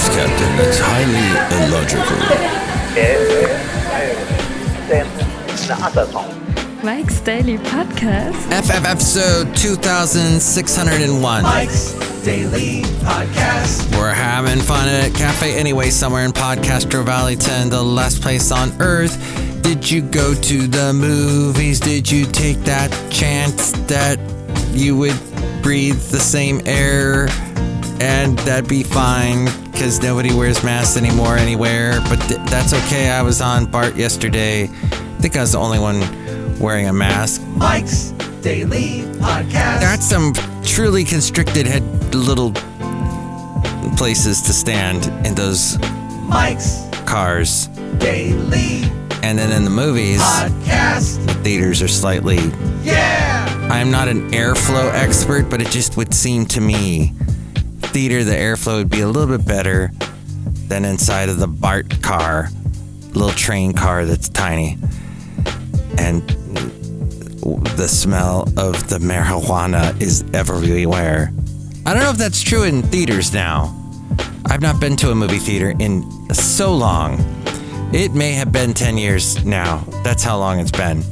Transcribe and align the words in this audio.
course, 0.00 0.16
Captain. 0.16 0.56
That's 0.56 0.78
highly 0.80 1.28
illogical. 1.66 2.16
Mike's 6.82 7.20
Daily 7.20 7.58
Podcast. 7.58 8.62
FF 8.62 8.84
episode 8.86 9.54
2601. 9.56 11.42
Mike's 11.42 11.92
Daily 12.24 12.82
Podcast. 13.02 13.96
We're 13.96 14.12
having 14.12 14.58
fun 14.58 14.88
at 14.88 15.12
Cafe 15.14 15.58
Anyway, 15.58 15.90
somewhere 15.90 16.24
in 16.24 16.32
Podcastro 16.32 17.04
Valleyton, 17.04 17.68
the 17.68 17.82
last 17.82 18.22
place 18.22 18.50
on 18.50 18.72
earth. 18.80 19.18
Did 19.62 19.90
you 19.90 20.00
go 20.02 20.34
to 20.34 20.66
the 20.66 20.92
movies? 20.92 21.80
Did 21.80 22.10
you 22.10 22.24
take 22.24 22.58
that 22.60 22.90
chance 23.10 23.72
that 23.88 24.18
you 24.72 24.96
would 24.96 25.18
breathe 25.62 26.00
the 26.10 26.18
same 26.18 26.62
air 26.64 27.28
and 28.00 28.38
that'd 28.40 28.68
be 28.68 28.82
fine 28.82 29.44
because 29.70 30.00
nobody 30.02 30.34
wears 30.34 30.62
masks 30.64 30.96
anymore 30.96 31.36
anywhere? 31.36 32.00
But 32.08 32.16
th- 32.28 32.40
that's 32.50 32.72
okay. 32.72 33.10
I 33.10 33.22
was 33.22 33.40
on 33.40 33.66
BART 33.70 33.96
yesterday. 33.96 34.64
I 34.64 35.22
think 35.22 35.36
I 35.36 35.40
was 35.40 35.52
the 35.52 35.58
only 35.58 35.78
one 35.78 36.00
wearing 36.58 36.88
a 36.88 36.92
mask. 36.92 37.42
Mike's 37.56 38.10
Daily 38.42 39.02
Podcast. 39.18 39.80
That's 39.80 40.04
some 40.04 40.32
truly 40.64 41.04
constricted 41.04 41.66
head 41.66 41.82
little 42.14 42.52
places 43.96 44.40
to 44.42 44.52
stand 44.52 45.06
in 45.26 45.34
those 45.34 45.78
Mike's 46.28 46.86
cars. 47.06 47.66
Daily 47.98 48.82
And 49.22 49.38
then 49.38 49.52
in 49.52 49.64
the 49.64 49.70
movies, 49.70 50.20
Podcast. 50.22 51.26
the 51.26 51.34
theaters 51.44 51.82
are 51.82 51.88
slightly. 51.88 52.38
Yeah. 52.82 53.46
I'm 53.70 53.90
not 53.90 54.08
an 54.08 54.30
airflow 54.30 54.90
expert, 54.94 55.50
but 55.50 55.60
it 55.60 55.68
just 55.70 55.96
would 55.98 56.14
seem 56.14 56.46
to 56.46 56.60
me 56.60 57.12
theater, 57.90 58.22
the 58.22 58.32
airflow 58.32 58.78
would 58.78 58.90
be 58.90 59.00
a 59.00 59.08
little 59.08 59.36
bit 59.36 59.46
better 59.46 59.90
than 60.68 60.84
inside 60.84 61.28
of 61.28 61.38
the 61.38 61.48
BART 61.48 62.00
car, 62.02 62.48
little 63.12 63.32
train 63.32 63.72
car 63.72 64.04
that's 64.04 64.28
tiny. 64.28 64.78
And 65.98 66.22
the 67.76 67.88
smell 67.88 68.42
of 68.56 68.88
the 68.88 68.98
marijuana 68.98 70.00
is 70.00 70.24
everywhere. 70.32 71.32
I 71.84 71.92
don't 71.92 72.02
know 72.02 72.10
if 72.10 72.18
that's 72.18 72.42
true 72.42 72.62
in 72.62 72.82
theaters 72.82 73.34
now. 73.34 73.76
I've 74.46 74.62
not 74.62 74.80
been 74.80 74.96
to 74.96 75.10
a 75.10 75.14
movie 75.14 75.38
theater 75.38 75.74
in 75.78 76.08
so 76.32 76.72
long. 76.74 77.18
It 77.92 78.14
may 78.14 78.32
have 78.32 78.52
been 78.52 78.72
10 78.72 78.98
years 78.98 79.44
now. 79.44 79.78
That's 80.04 80.22
how 80.22 80.38
long 80.38 80.60
it's 80.60 80.70
been. 80.70 81.02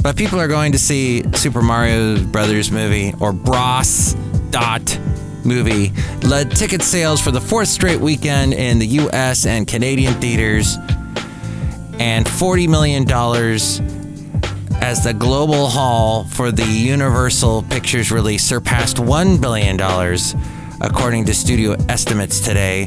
But 0.00 0.16
people 0.16 0.40
are 0.40 0.48
going 0.48 0.72
to 0.72 0.78
see 0.78 1.22
Super 1.34 1.60
Mario 1.60 2.24
Brothers 2.24 2.70
movie 2.70 3.12
or 3.20 3.32
Bros. 3.32 4.14
Dot 4.50 4.98
movie 5.44 5.92
led 6.22 6.50
ticket 6.50 6.82
sales 6.82 7.20
for 7.20 7.30
the 7.30 7.40
fourth 7.40 7.68
straight 7.68 8.00
weekend 8.00 8.54
in 8.54 8.78
the 8.78 8.86
US 8.86 9.46
and 9.46 9.66
Canadian 9.66 10.14
theaters 10.14 10.76
and 11.98 12.26
$40 12.26 12.68
million 12.68 13.04
as 14.82 15.04
the 15.04 15.14
global 15.14 15.68
haul 15.68 16.24
for 16.24 16.50
the 16.50 16.64
Universal 16.64 17.62
Pictures 17.70 18.10
release 18.10 18.44
surpassed 18.44 18.96
$1 18.96 19.40
billion, 19.40 19.80
according 20.80 21.24
to 21.24 21.32
studio 21.32 21.76
estimates 21.88 22.40
today. 22.40 22.86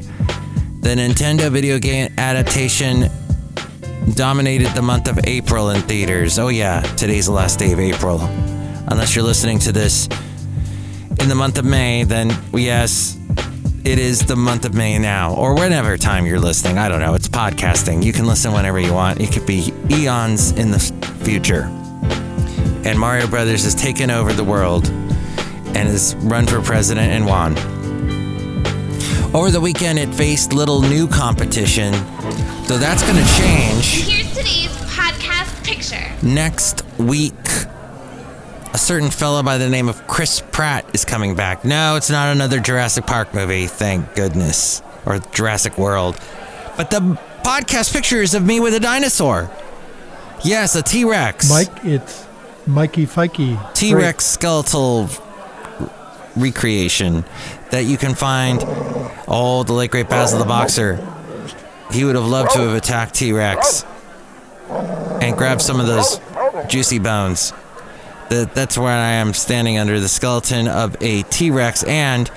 The 0.81 0.89
Nintendo 0.89 1.49
video 1.49 1.79
game 1.79 2.13
adaptation 2.17 3.09
dominated 4.13 4.73
the 4.73 4.81
month 4.81 5.07
of 5.07 5.19
April 5.23 5.69
in 5.69 5.81
theaters. 5.83 6.37
Oh, 6.37 6.49
yeah, 6.49 6.81
today's 6.95 7.27
the 7.27 7.31
last 7.31 7.59
day 7.59 7.71
of 7.71 7.79
April. 7.79 8.19
Unless 8.87 9.15
you're 9.15 9.23
listening 9.23 9.57
to 9.59 9.71
this 9.71 10.09
in 11.25 11.29
the 11.29 11.35
month 11.35 11.57
of 11.57 11.65
May, 11.65 12.03
then 12.03 12.31
yes, 12.53 13.17
it 13.83 13.97
is 13.97 14.19
the 14.27 14.35
month 14.35 14.63
of 14.63 14.75
May 14.75 14.99
now, 14.99 15.33
or 15.33 15.55
whenever 15.55 15.97
time 15.97 16.27
you're 16.27 16.39
listening. 16.39 16.77
I 16.77 16.87
don't 16.87 16.99
know. 16.99 17.15
It's 17.15 17.27
podcasting. 17.27 18.03
You 18.03 18.13
can 18.13 18.27
listen 18.27 18.53
whenever 18.53 18.79
you 18.79 18.93
want. 18.93 19.19
It 19.19 19.31
could 19.31 19.47
be 19.47 19.73
eons 19.89 20.51
in 20.51 20.69
the 20.69 20.77
future. 21.23 21.63
And 22.87 22.99
Mario 22.99 23.25
Brothers 23.25 23.63
has 23.63 23.73
taken 23.73 24.11
over 24.11 24.33
the 24.33 24.43
world 24.43 24.87
and 24.87 25.89
has 25.89 26.13
run 26.19 26.45
for 26.45 26.61
president 26.61 27.07
and 27.11 27.25
won. 27.25 27.57
Over 29.35 29.49
the 29.49 29.59
weekend, 29.61 29.97
it 29.97 30.13
faced 30.13 30.53
little 30.53 30.79
new 30.81 31.07
competition, 31.07 31.91
so 32.65 32.77
that's 32.77 33.01
going 33.01 33.17
to 33.17 33.31
change 33.33 34.05
Here's 34.05 34.29
today's 34.29 34.69
podcast 34.93 35.65
picture. 35.65 36.05
next 36.23 36.83
week. 36.99 37.33
A 38.75 38.77
certain 38.77 39.09
fella 39.09 39.41
by 39.41 39.57
the 39.57 39.69
name 39.69 39.87
of 39.87 40.05
Chris 40.05 40.43
Pratt 40.51 40.85
is 40.93 41.05
coming 41.05 41.33
back. 41.33 41.63
No, 41.63 41.95
it's 41.95 42.09
not 42.09 42.35
another 42.35 42.59
Jurassic 42.59 43.05
Park 43.05 43.33
movie, 43.33 43.67
thank 43.67 44.15
goodness, 44.15 44.81
or 45.05 45.19
Jurassic 45.19 45.77
World. 45.77 46.19
But 46.75 46.89
the 46.89 46.99
podcast 47.45 47.93
picture 47.93 48.21
is 48.21 48.33
of 48.33 48.45
me 48.45 48.59
with 48.59 48.73
a 48.73 48.81
dinosaur. 48.81 49.49
Yes, 50.43 50.75
a 50.75 50.81
T 50.81 51.05
Rex. 51.05 51.49
Mike, 51.49 51.85
it's 51.85 52.27
Mikey 52.67 53.05
Fikey. 53.05 53.73
T 53.73 53.95
Rex 53.95 54.25
skeletal 54.25 55.07
recreation 56.35 57.23
that 57.71 57.85
you 57.85 57.95
can 57.95 58.13
find. 58.13 58.59
Oh, 59.25 59.63
the 59.63 59.71
late 59.71 59.91
great 59.91 60.09
Basil 60.09 60.37
the 60.37 60.43
Boxer. 60.43 60.97
He 61.91 62.03
would 62.03 62.15
have 62.15 62.27
loved 62.27 62.51
to 62.51 62.59
have 62.59 62.75
attacked 62.75 63.15
T 63.15 63.31
Rex 63.31 63.85
and 64.69 65.37
grabbed 65.37 65.61
some 65.61 65.79
of 65.79 65.87
those 65.87 66.19
juicy 66.67 66.99
bones. 66.99 67.53
That, 68.29 68.55
that's 68.55 68.77
where 68.77 68.87
I 68.87 69.11
am 69.13 69.33
standing 69.33 69.77
under 69.77 69.99
the 69.99 70.09
skeleton 70.09 70.67
of 70.67 70.95
a 71.01 71.23
T 71.23 71.51
Rex, 71.51 71.83
and 71.83 72.29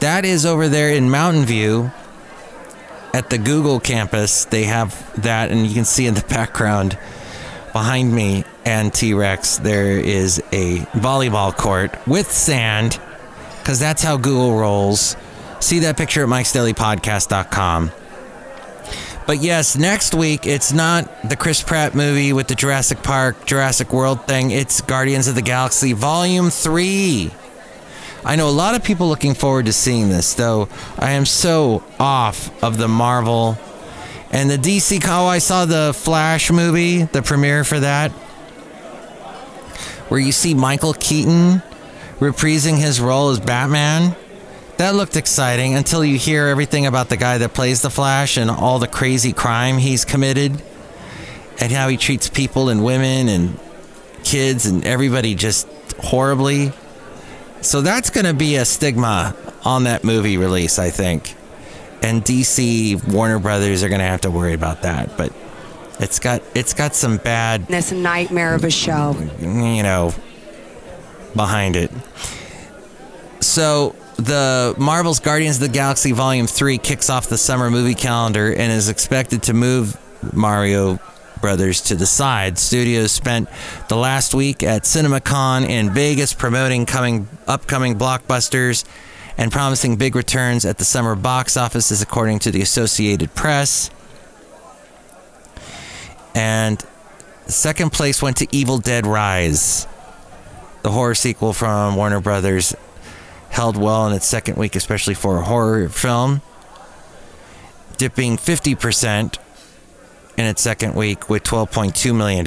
that 0.00 0.24
is 0.24 0.44
over 0.44 0.68
there 0.68 0.90
in 0.90 1.10
Mountain 1.10 1.44
View 1.44 1.90
at 3.14 3.30
the 3.30 3.38
Google 3.38 3.80
campus. 3.80 4.44
They 4.46 4.64
have 4.64 5.22
that, 5.22 5.50
and 5.50 5.66
you 5.66 5.74
can 5.74 5.84
see 5.84 6.06
in 6.06 6.14
the 6.14 6.24
background 6.28 6.98
behind 7.72 8.12
me 8.12 8.44
and 8.64 8.92
T 8.92 9.14
Rex, 9.14 9.58
there 9.58 9.92
is 9.98 10.42
a 10.52 10.78
volleyball 10.92 11.56
court 11.56 11.94
with 12.06 12.30
sand, 12.30 13.00
because 13.60 13.78
that's 13.78 14.02
how 14.02 14.16
Google 14.16 14.58
rolls. 14.58 15.16
See 15.60 15.80
that 15.80 15.96
picture 15.96 16.22
at 16.22 16.28
mikesdailypodcast.com. 16.28 17.92
But 19.28 19.42
yes, 19.42 19.76
next 19.76 20.14
week 20.14 20.46
it's 20.46 20.72
not 20.72 21.28
the 21.28 21.36
Chris 21.36 21.62
Pratt 21.62 21.94
movie 21.94 22.32
with 22.32 22.48
the 22.48 22.54
Jurassic 22.54 23.02
Park, 23.02 23.44
Jurassic 23.44 23.92
World 23.92 24.26
thing. 24.26 24.52
It's 24.52 24.80
Guardians 24.80 25.28
of 25.28 25.34
the 25.34 25.42
Galaxy 25.42 25.92
Volume 25.92 26.48
3. 26.48 27.30
I 28.24 28.36
know 28.36 28.48
a 28.48 28.50
lot 28.50 28.74
of 28.74 28.82
people 28.82 29.06
looking 29.06 29.34
forward 29.34 29.66
to 29.66 29.72
seeing 29.74 30.08
this, 30.08 30.32
though 30.32 30.70
I 30.98 31.10
am 31.10 31.26
so 31.26 31.84
off 32.00 32.50
of 32.64 32.78
the 32.78 32.88
Marvel 32.88 33.58
and 34.30 34.48
the 34.48 34.56
DC. 34.56 34.98
Oh, 35.06 35.26
I 35.26 35.40
saw 35.40 35.66
the 35.66 35.92
Flash 35.94 36.50
movie, 36.50 37.02
the 37.02 37.20
premiere 37.20 37.64
for 37.64 37.80
that, 37.80 38.12
where 40.08 40.20
you 40.20 40.32
see 40.32 40.54
Michael 40.54 40.94
Keaton 40.94 41.62
reprising 42.18 42.78
his 42.78 42.98
role 42.98 43.28
as 43.28 43.40
Batman. 43.40 44.16
That 44.78 44.94
looked 44.94 45.16
exciting 45.16 45.74
until 45.74 46.04
you 46.04 46.16
hear 46.16 46.46
everything 46.46 46.86
about 46.86 47.08
the 47.08 47.16
guy 47.16 47.38
that 47.38 47.52
plays 47.52 47.82
the 47.82 47.90
Flash 47.90 48.36
and 48.36 48.48
all 48.48 48.78
the 48.78 48.86
crazy 48.86 49.32
crime 49.32 49.76
he's 49.78 50.04
committed 50.04 50.62
and 51.60 51.72
how 51.72 51.88
he 51.88 51.96
treats 51.96 52.28
people 52.28 52.68
and 52.68 52.84
women 52.84 53.28
and 53.28 53.58
kids 54.22 54.66
and 54.66 54.84
everybody 54.84 55.34
just 55.34 55.66
horribly. 55.98 56.70
So 57.60 57.80
that's 57.80 58.10
going 58.10 58.26
to 58.26 58.34
be 58.34 58.54
a 58.54 58.64
stigma 58.64 59.34
on 59.64 59.82
that 59.84 60.04
movie 60.04 60.36
release, 60.36 60.78
I 60.78 60.90
think. 60.90 61.34
And 62.00 62.24
DC 62.24 63.12
Warner 63.12 63.40
Brothers 63.40 63.82
are 63.82 63.88
going 63.88 63.98
to 64.00 64.06
have 64.06 64.20
to 64.20 64.30
worry 64.30 64.52
about 64.54 64.82
that, 64.82 65.16
but 65.16 65.32
it's 65.98 66.20
got 66.20 66.40
it's 66.54 66.72
got 66.72 66.94
some 66.94 67.16
bad 67.16 67.66
This 67.66 67.90
nightmare 67.90 68.54
of 68.54 68.62
a 68.62 68.70
show. 68.70 69.16
you 69.40 69.82
know, 69.82 70.14
behind 71.34 71.74
it. 71.74 71.90
So 73.40 73.96
the 74.18 74.74
Marvel's 74.76 75.20
Guardians 75.20 75.56
of 75.56 75.62
the 75.62 75.68
Galaxy 75.68 76.10
Volume 76.10 76.48
3 76.48 76.78
kicks 76.78 77.08
off 77.08 77.28
the 77.28 77.38
summer 77.38 77.70
movie 77.70 77.94
calendar 77.94 78.52
and 78.52 78.72
is 78.72 78.88
expected 78.88 79.44
to 79.44 79.54
move 79.54 79.96
Mario 80.34 80.98
Brothers 81.40 81.80
to 81.82 81.94
the 81.94 82.04
side. 82.04 82.58
Studios 82.58 83.12
spent 83.12 83.48
the 83.88 83.96
last 83.96 84.34
week 84.34 84.64
at 84.64 84.82
CinemaCon 84.82 85.68
in 85.68 85.90
Vegas 85.90 86.34
promoting 86.34 86.84
coming 86.84 87.28
upcoming 87.46 87.96
blockbusters 87.96 88.84
and 89.36 89.52
promising 89.52 89.94
big 89.94 90.16
returns 90.16 90.64
at 90.64 90.78
the 90.78 90.84
summer 90.84 91.14
box 91.14 91.56
offices 91.56 92.02
according 92.02 92.40
to 92.40 92.50
the 92.50 92.60
Associated 92.60 93.32
Press. 93.36 93.88
And 96.34 96.84
second 97.46 97.92
place 97.92 98.20
went 98.20 98.38
to 98.38 98.48
Evil 98.50 98.78
Dead 98.78 99.06
Rise. 99.06 99.86
The 100.82 100.90
horror 100.90 101.14
sequel 101.14 101.52
from 101.52 101.94
Warner 101.94 102.20
Brothers 102.20 102.74
held 103.50 103.76
well 103.76 104.06
in 104.06 104.12
its 104.12 104.26
second 104.26 104.56
week, 104.56 104.76
especially 104.76 105.14
for 105.14 105.38
a 105.38 105.44
horror 105.44 105.88
film, 105.88 106.42
dipping 107.96 108.36
50% 108.36 109.38
in 110.36 110.44
its 110.44 110.62
second 110.62 110.94
week 110.94 111.28
with 111.28 111.42
$12.2 111.42 112.14
million. 112.14 112.46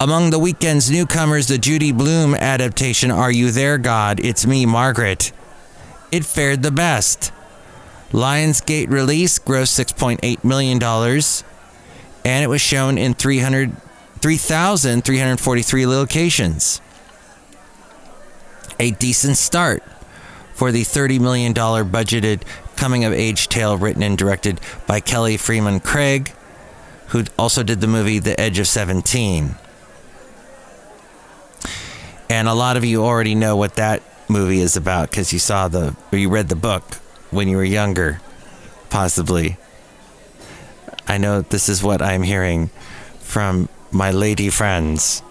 Among 0.00 0.30
the 0.30 0.38
weekend's 0.38 0.90
newcomers, 0.90 1.48
the 1.48 1.58
Judy 1.58 1.90
Blume 1.90 2.34
adaptation, 2.34 3.10
Are 3.10 3.32
You 3.32 3.50
There, 3.50 3.78
God? 3.78 4.20
It's 4.20 4.46
Me, 4.46 4.64
Margaret. 4.64 5.32
It 6.12 6.24
fared 6.24 6.62
the 6.62 6.70
best. 6.70 7.32
Lionsgate 8.12 8.88
release 8.88 9.38
grossed 9.38 9.84
$6.8 9.84 10.44
million, 10.44 10.82
and 12.24 12.44
it 12.44 12.48
was 12.48 12.60
shown 12.60 12.96
in 12.96 13.14
300 13.14 13.76
3,343 14.20 15.86
locations. 15.86 16.80
A 18.80 18.92
decent 18.92 19.36
start 19.36 19.82
for 20.54 20.72
the 20.72 20.82
$30 20.82 21.20
million 21.20 21.54
budgeted 21.54 22.42
coming 22.76 23.04
of 23.04 23.12
age 23.12 23.48
tale 23.48 23.76
written 23.76 24.02
and 24.02 24.16
directed 24.16 24.60
by 24.86 25.00
Kelly 25.00 25.36
Fremon 25.36 25.82
Craig, 25.82 26.32
who 27.08 27.24
also 27.38 27.62
did 27.62 27.80
the 27.80 27.86
movie 27.86 28.18
The 28.18 28.38
Edge 28.40 28.58
of 28.58 28.68
17. 28.68 29.56
And 32.30 32.48
a 32.48 32.54
lot 32.54 32.76
of 32.76 32.84
you 32.84 33.04
already 33.04 33.34
know 33.34 33.56
what 33.56 33.76
that 33.76 34.02
movie 34.28 34.60
is 34.60 34.76
about 34.76 35.10
because 35.10 35.32
you 35.32 35.38
saw 35.38 35.68
the, 35.68 35.96
or 36.12 36.18
you 36.18 36.28
read 36.28 36.48
the 36.48 36.56
book 36.56 36.84
when 37.30 37.48
you 37.48 37.56
were 37.56 37.64
younger, 37.64 38.20
possibly. 38.90 39.56
I 41.06 41.18
know 41.18 41.42
this 41.42 41.68
is 41.68 41.82
what 41.82 42.02
I'm 42.02 42.22
hearing 42.22 42.68
from 43.20 43.68
my 43.90 44.10
lady 44.10 44.50
friends. 44.50 45.22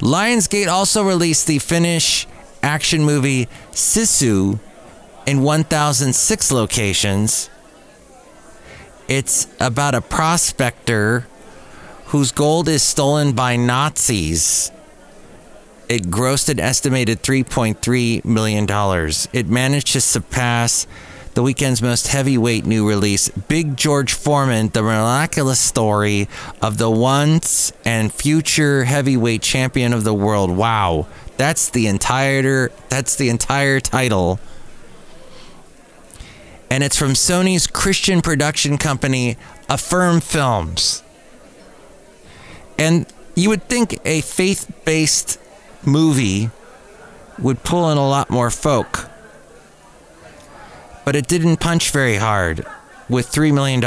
Lionsgate 0.00 0.68
also 0.68 1.02
released 1.02 1.46
the 1.46 1.58
Finnish 1.58 2.26
action 2.62 3.04
movie 3.04 3.46
Sisu 3.72 4.58
in 5.26 5.42
1,006 5.42 6.52
locations. 6.52 7.50
It's 9.08 9.46
about 9.60 9.94
a 9.94 10.00
prospector 10.00 11.26
whose 12.06 12.32
gold 12.32 12.68
is 12.68 12.82
stolen 12.82 13.32
by 13.32 13.56
Nazis. 13.56 14.70
It 15.88 16.04
grossed 16.04 16.48
an 16.48 16.60
estimated 16.60 17.22
$3.3 17.22 18.24
million. 18.24 18.66
It 19.32 19.48
managed 19.48 19.92
to 19.92 20.00
surpass 20.00 20.86
the 21.34 21.42
weekend's 21.42 21.80
most 21.80 22.08
heavyweight 22.08 22.66
new 22.66 22.88
release, 22.88 23.28
Big 23.28 23.76
George 23.76 24.12
Foreman, 24.12 24.68
the 24.70 24.82
miraculous 24.82 25.60
story 25.60 26.28
of 26.60 26.78
the 26.78 26.90
once 26.90 27.72
and 27.84 28.12
future 28.12 28.84
heavyweight 28.84 29.40
champion 29.40 29.92
of 29.92 30.02
the 30.04 30.12
world. 30.12 30.50
Wow. 30.50 31.06
That's 31.38 31.70
the 31.70 31.86
entire 31.86 32.68
that's 32.90 33.16
the 33.16 33.30
entire 33.30 33.80
title. 33.80 34.38
And 36.70 36.84
it's 36.84 36.98
from 36.98 37.12
Sony's 37.12 37.66
Christian 37.66 38.20
production 38.20 38.76
company, 38.76 39.38
Affirm 39.70 40.20
Films. 40.20 41.02
And 42.78 43.06
you 43.34 43.48
would 43.48 43.62
think 43.64 43.98
a 44.04 44.20
faith-based 44.20 45.40
movie 45.86 46.50
would 47.38 47.62
pull 47.62 47.90
in 47.90 47.96
a 47.96 48.06
lot 48.06 48.28
more 48.28 48.50
folk 48.50 49.08
but 51.08 51.16
it 51.16 51.26
didn't 51.26 51.56
punch 51.56 51.90
very 51.90 52.16
hard 52.16 52.66
with 53.08 53.32
$3 53.32 53.50
million 53.54 53.82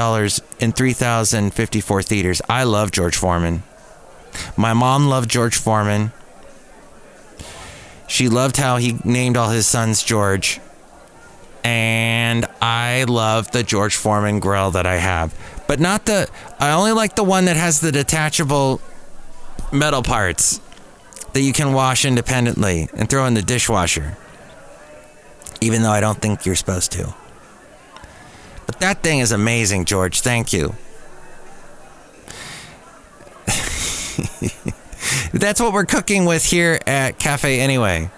in 0.59 0.71
3,054 0.71 2.01
theaters. 2.01 2.41
I 2.49 2.63
love 2.63 2.89
George 2.89 3.15
Foreman. 3.15 3.61
My 4.57 4.73
mom 4.73 5.05
loved 5.05 5.29
George 5.29 5.55
Foreman. 5.55 6.13
She 8.11 8.29
loved 8.29 8.57
how 8.57 8.77
he 8.77 8.97
named 9.03 9.37
all 9.37 9.49
his 9.49 9.65
sons 9.65 10.03
George. 10.03 10.59
And 11.63 12.45
I 12.61 13.05
love 13.07 13.51
the 13.51 13.63
George 13.63 13.95
Foreman 13.95 14.39
grill 14.39 14.71
that 14.71 14.85
I 14.85 14.97
have. 14.97 15.33
But 15.67 15.79
not 15.79 16.05
the, 16.05 16.27
I 16.59 16.71
only 16.71 16.91
like 16.91 17.15
the 17.15 17.23
one 17.23 17.45
that 17.45 17.55
has 17.55 17.79
the 17.79 17.91
detachable 17.91 18.81
metal 19.71 20.03
parts 20.03 20.59
that 21.33 21.41
you 21.41 21.53
can 21.53 21.71
wash 21.73 22.03
independently 22.03 22.89
and 22.93 23.09
throw 23.09 23.25
in 23.25 23.33
the 23.33 23.41
dishwasher 23.41 24.17
even 25.61 25.83
though 25.83 25.91
I 25.91 26.01
don't 26.01 26.19
think 26.19 26.45
you're 26.45 26.55
supposed 26.55 26.91
to. 26.93 27.13
But 28.65 28.79
that 28.79 29.03
thing 29.03 29.19
is 29.19 29.31
amazing, 29.31 29.85
George. 29.85 30.21
Thank 30.21 30.51
you. 30.51 30.75
That's 35.33 35.59
what 35.59 35.73
we're 35.73 35.85
cooking 35.85 36.25
with 36.25 36.45
here 36.45 36.79
at 36.85 37.19
Cafe 37.19 37.59
Anyway. 37.59 38.09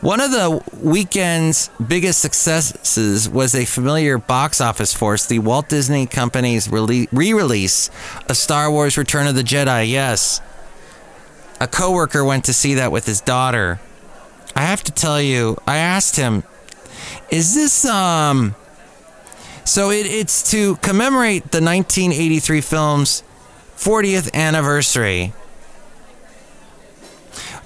One 0.00 0.20
of 0.20 0.32
the 0.32 0.60
weekend's 0.82 1.70
biggest 1.86 2.18
successes 2.18 3.28
was 3.28 3.54
a 3.54 3.64
familiar 3.64 4.18
box 4.18 4.60
office 4.60 4.92
force, 4.92 5.26
the 5.26 5.38
Walt 5.38 5.68
Disney 5.68 6.06
Company's 6.06 6.68
re 6.68 7.06
release 7.12 7.88
of 8.28 8.36
Star 8.36 8.68
Wars 8.68 8.98
Return 8.98 9.28
of 9.28 9.36
the 9.36 9.42
Jedi. 9.42 9.88
Yes. 9.88 10.40
A 11.60 11.68
coworker 11.68 12.24
went 12.24 12.44
to 12.46 12.52
see 12.52 12.74
that 12.74 12.90
with 12.90 13.06
his 13.06 13.20
daughter. 13.20 13.78
I 14.56 14.62
have 14.62 14.82
to 14.82 14.92
tell 14.92 15.22
you, 15.22 15.56
I 15.68 15.76
asked 15.76 16.16
him, 16.16 16.42
is 17.30 17.54
this 17.54 17.84
um 17.84 18.56
so 19.64 19.90
it, 19.90 20.06
it's 20.06 20.50
to 20.50 20.76
commemorate 20.76 21.52
the 21.52 21.62
1983 21.62 22.60
film's 22.60 23.22
40th 23.82 24.32
anniversary. 24.32 25.32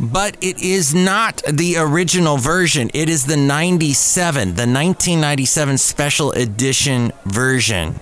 But 0.01 0.37
it 0.43 0.63
is 0.63 0.95
not 0.95 1.43
the 1.51 1.77
original 1.77 2.39
version. 2.39 2.91
It 2.95 3.09
is 3.09 3.27
the 3.27 3.37
97, 3.37 4.49
the 4.49 4.67
1997 4.67 5.79
special 5.79 6.33
edition 6.33 7.13
version. 7.25 8.01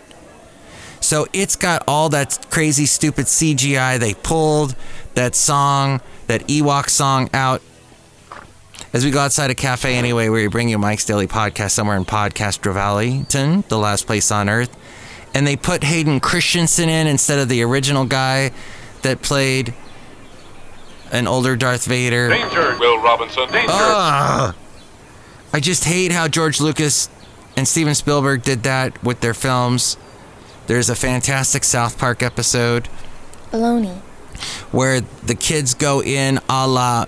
So 1.01 1.27
it's 1.33 1.57
got 1.57 1.83
all 1.87 2.09
that 2.11 2.47
crazy, 2.51 2.87
stupid 2.87 3.27
CGI 3.27 3.99
they 3.99 4.15
pulled, 4.15 4.75
that 5.15 5.35
song, 5.35 6.01
that 6.29 6.47
Ewok 6.49 6.89
song 6.89 7.29
out 7.35 7.63
as 8.93 9.05
we 9.05 9.11
go 9.11 9.19
outside 9.19 9.51
a 9.51 9.57
cafe 9.57 9.97
anyway, 9.97 10.29
where 10.29 10.43
we 10.43 10.47
bring 10.47 10.69
you 10.69 10.79
Mike's 10.79 11.05
Daily 11.05 11.27
Podcast 11.27 11.73
somewhere 11.73 11.97
in 11.97 12.05
Podcast 12.05 12.61
Valleyton, 12.73 13.65
the 13.69 13.77
last 13.77 14.07
place 14.07 14.31
on 14.31 14.49
earth. 14.49 14.75
And 15.35 15.47
they 15.47 15.57
put 15.57 15.83
Hayden 15.83 16.21
Christensen 16.21 16.89
in 16.89 17.07
instead 17.07 17.39
of 17.41 17.49
the 17.49 17.63
original 17.63 18.05
guy 18.05 18.53
that 19.03 19.21
played 19.21 19.75
an 21.13 21.27
older 21.27 21.57
Darth 21.57 21.85
Vader. 21.85 22.29
Danger, 22.29 22.77
Will 22.79 23.01
Robinson, 23.01 23.51
danger. 23.51 23.73
Ugh. 23.73 24.55
I 25.53 25.61
just 25.61 25.85
hate 25.85 26.13
how 26.13 26.29
George 26.29 26.61
Lucas 26.61 27.09
and 27.57 27.67
Steven 27.67 27.95
Spielberg 27.95 28.43
did 28.43 28.63
that 28.65 29.03
with 29.05 29.21
their 29.21 29.35
films. 29.35 29.97
There's 30.67 30.89
a 30.89 30.95
fantastic 30.97 31.63
South 31.63 31.99
Park 31.99 32.23
episode. 32.23 32.89
Baloney. 33.51 33.99
Where 34.73 35.01
the 35.01 35.35
kids 35.35 35.75
go 35.75 36.03
in 36.03 36.41
a 36.49 36.67
la 36.67 37.07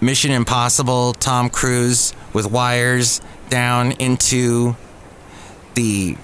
Mission 0.00 0.32
Impossible, 0.32 1.14
Tom 1.14 1.48
Cruise 1.48 2.12
with 2.32 2.50
wires 2.50 3.20
down 3.48 3.92
into 3.92 4.76
the 5.74 6.16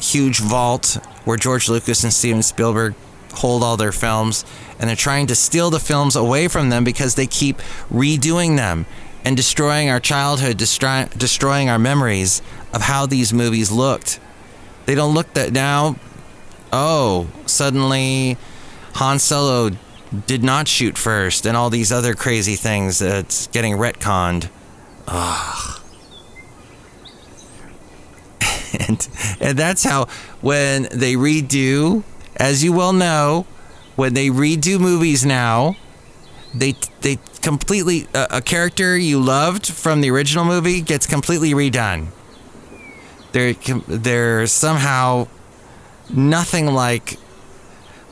huge 0.00 0.40
vault 0.40 0.98
where 1.24 1.36
George 1.36 1.68
Lucas 1.68 2.04
and 2.04 2.12
Steven 2.12 2.42
Spielberg 2.42 2.94
hold 3.34 3.62
all 3.62 3.76
their 3.76 3.92
films 3.92 4.44
and 4.78 4.88
they're 4.88 4.96
trying 4.96 5.26
to 5.28 5.34
steal 5.34 5.70
the 5.70 5.78
films 5.78 6.16
away 6.16 6.48
from 6.48 6.70
them 6.70 6.84
because 6.84 7.14
they 7.14 7.26
keep 7.26 7.58
redoing 7.92 8.56
them 8.56 8.86
and 9.24 9.36
destroying 9.36 9.88
our 9.90 10.00
childhood, 10.00 10.56
destroy- 10.56 11.08
destroying 11.16 11.68
our 11.68 11.78
memories 11.78 12.42
of 12.72 12.82
how 12.82 13.06
these 13.06 13.32
movies 13.32 13.70
looked. 13.70 14.18
They 14.86 14.94
don't 14.94 15.14
look 15.14 15.32
that 15.34 15.52
now. 15.52 15.96
Oh, 16.72 17.28
suddenly 17.46 18.36
Han 18.94 19.18
Solo 19.18 19.70
did 20.26 20.42
not 20.42 20.66
shoot 20.66 20.98
first, 20.98 21.46
and 21.46 21.56
all 21.56 21.70
these 21.70 21.92
other 21.92 22.14
crazy 22.14 22.56
things 22.56 22.98
that's 22.98 23.46
getting 23.48 23.74
retconned. 23.74 24.48
Ugh. 25.06 25.79
And, 28.78 29.08
and 29.40 29.58
that's 29.58 29.84
how, 29.84 30.06
when 30.40 30.84
they 30.92 31.14
redo, 31.14 32.02
as 32.36 32.64
you 32.64 32.72
well 32.72 32.92
know, 32.92 33.46
when 33.96 34.14
they 34.14 34.28
redo 34.28 34.80
movies 34.80 35.26
now, 35.26 35.76
they 36.54 36.74
they 37.02 37.18
completely 37.42 38.08
a, 38.14 38.26
a 38.30 38.40
character 38.40 38.96
you 38.96 39.20
loved 39.20 39.66
from 39.66 40.00
the 40.00 40.10
original 40.10 40.44
movie 40.44 40.80
gets 40.80 41.06
completely 41.06 41.52
redone. 41.52 42.08
They're 43.32 43.54
they're 43.86 44.46
somehow 44.46 45.28
nothing 46.08 46.66
like 46.66 47.18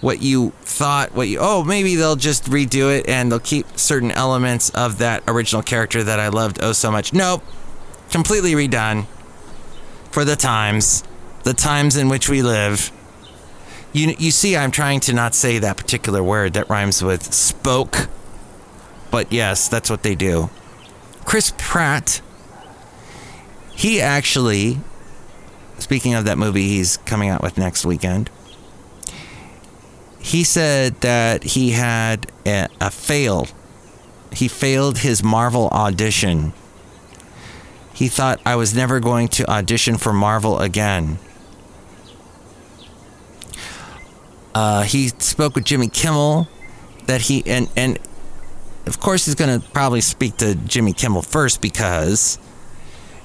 what 0.00 0.22
you 0.22 0.50
thought, 0.60 1.12
what 1.12 1.26
you, 1.26 1.38
oh, 1.40 1.64
maybe 1.64 1.96
they'll 1.96 2.14
just 2.14 2.44
redo 2.44 2.96
it 2.96 3.08
and 3.08 3.32
they'll 3.32 3.40
keep 3.40 3.66
certain 3.76 4.12
elements 4.12 4.70
of 4.70 4.98
that 4.98 5.24
original 5.26 5.60
character 5.62 6.04
that 6.04 6.20
I 6.20 6.28
loved 6.28 6.60
oh 6.62 6.72
so 6.72 6.92
much. 6.92 7.12
Nope. 7.12 7.42
Completely 8.10 8.52
redone 8.52 9.06
for 10.10 10.24
the 10.24 10.36
times, 10.36 11.04
the 11.44 11.54
times 11.54 11.96
in 11.96 12.08
which 12.08 12.28
we 12.28 12.42
live. 12.42 12.90
You, 13.92 14.14
you 14.18 14.30
see, 14.30 14.56
I'm 14.56 14.70
trying 14.70 15.00
to 15.00 15.12
not 15.12 15.34
say 15.34 15.58
that 15.58 15.76
particular 15.76 16.22
word 16.22 16.52
that 16.54 16.68
rhymes 16.68 17.02
with 17.02 17.32
spoke, 17.32 18.08
but 19.10 19.32
yes, 19.32 19.68
that's 19.68 19.88
what 19.88 20.02
they 20.02 20.14
do. 20.14 20.50
Chris 21.24 21.52
Pratt, 21.58 22.20
he 23.74 24.00
actually, 24.00 24.78
speaking 25.78 26.14
of 26.14 26.24
that 26.24 26.38
movie 26.38 26.68
he's 26.68 26.96
coming 26.98 27.28
out 27.28 27.42
with 27.42 27.58
next 27.58 27.84
weekend, 27.84 28.30
he 30.18 30.44
said 30.44 31.00
that 31.00 31.42
he 31.42 31.70
had 31.70 32.30
a, 32.44 32.68
a 32.80 32.90
fail. 32.90 33.46
He 34.32 34.48
failed 34.48 34.98
his 34.98 35.22
Marvel 35.22 35.68
audition. 35.68 36.52
He 37.99 38.07
thought 38.07 38.40
I 38.47 38.55
was 38.55 38.76
never 38.76 39.00
going 39.00 39.26
to 39.26 39.50
audition 39.50 39.99
for 39.99 40.12
Marvel 40.12 40.61
again. 40.61 41.19
Uh, 44.55 44.85
he 44.85 45.09
spoke 45.09 45.57
with 45.57 45.64
Jimmy 45.64 45.88
Kimmel 45.88 46.47
that 47.07 47.23
he 47.23 47.43
and 47.45 47.69
and 47.76 47.99
of 48.87 49.00
course 49.00 49.26
he's 49.26 49.35
going 49.35 49.61
to 49.61 49.69
probably 49.71 50.00
speak 50.00 50.37
to 50.37 50.55
Jimmy 50.55 50.93
Kimmel 50.93 51.23
first 51.23 51.61
because 51.61 52.38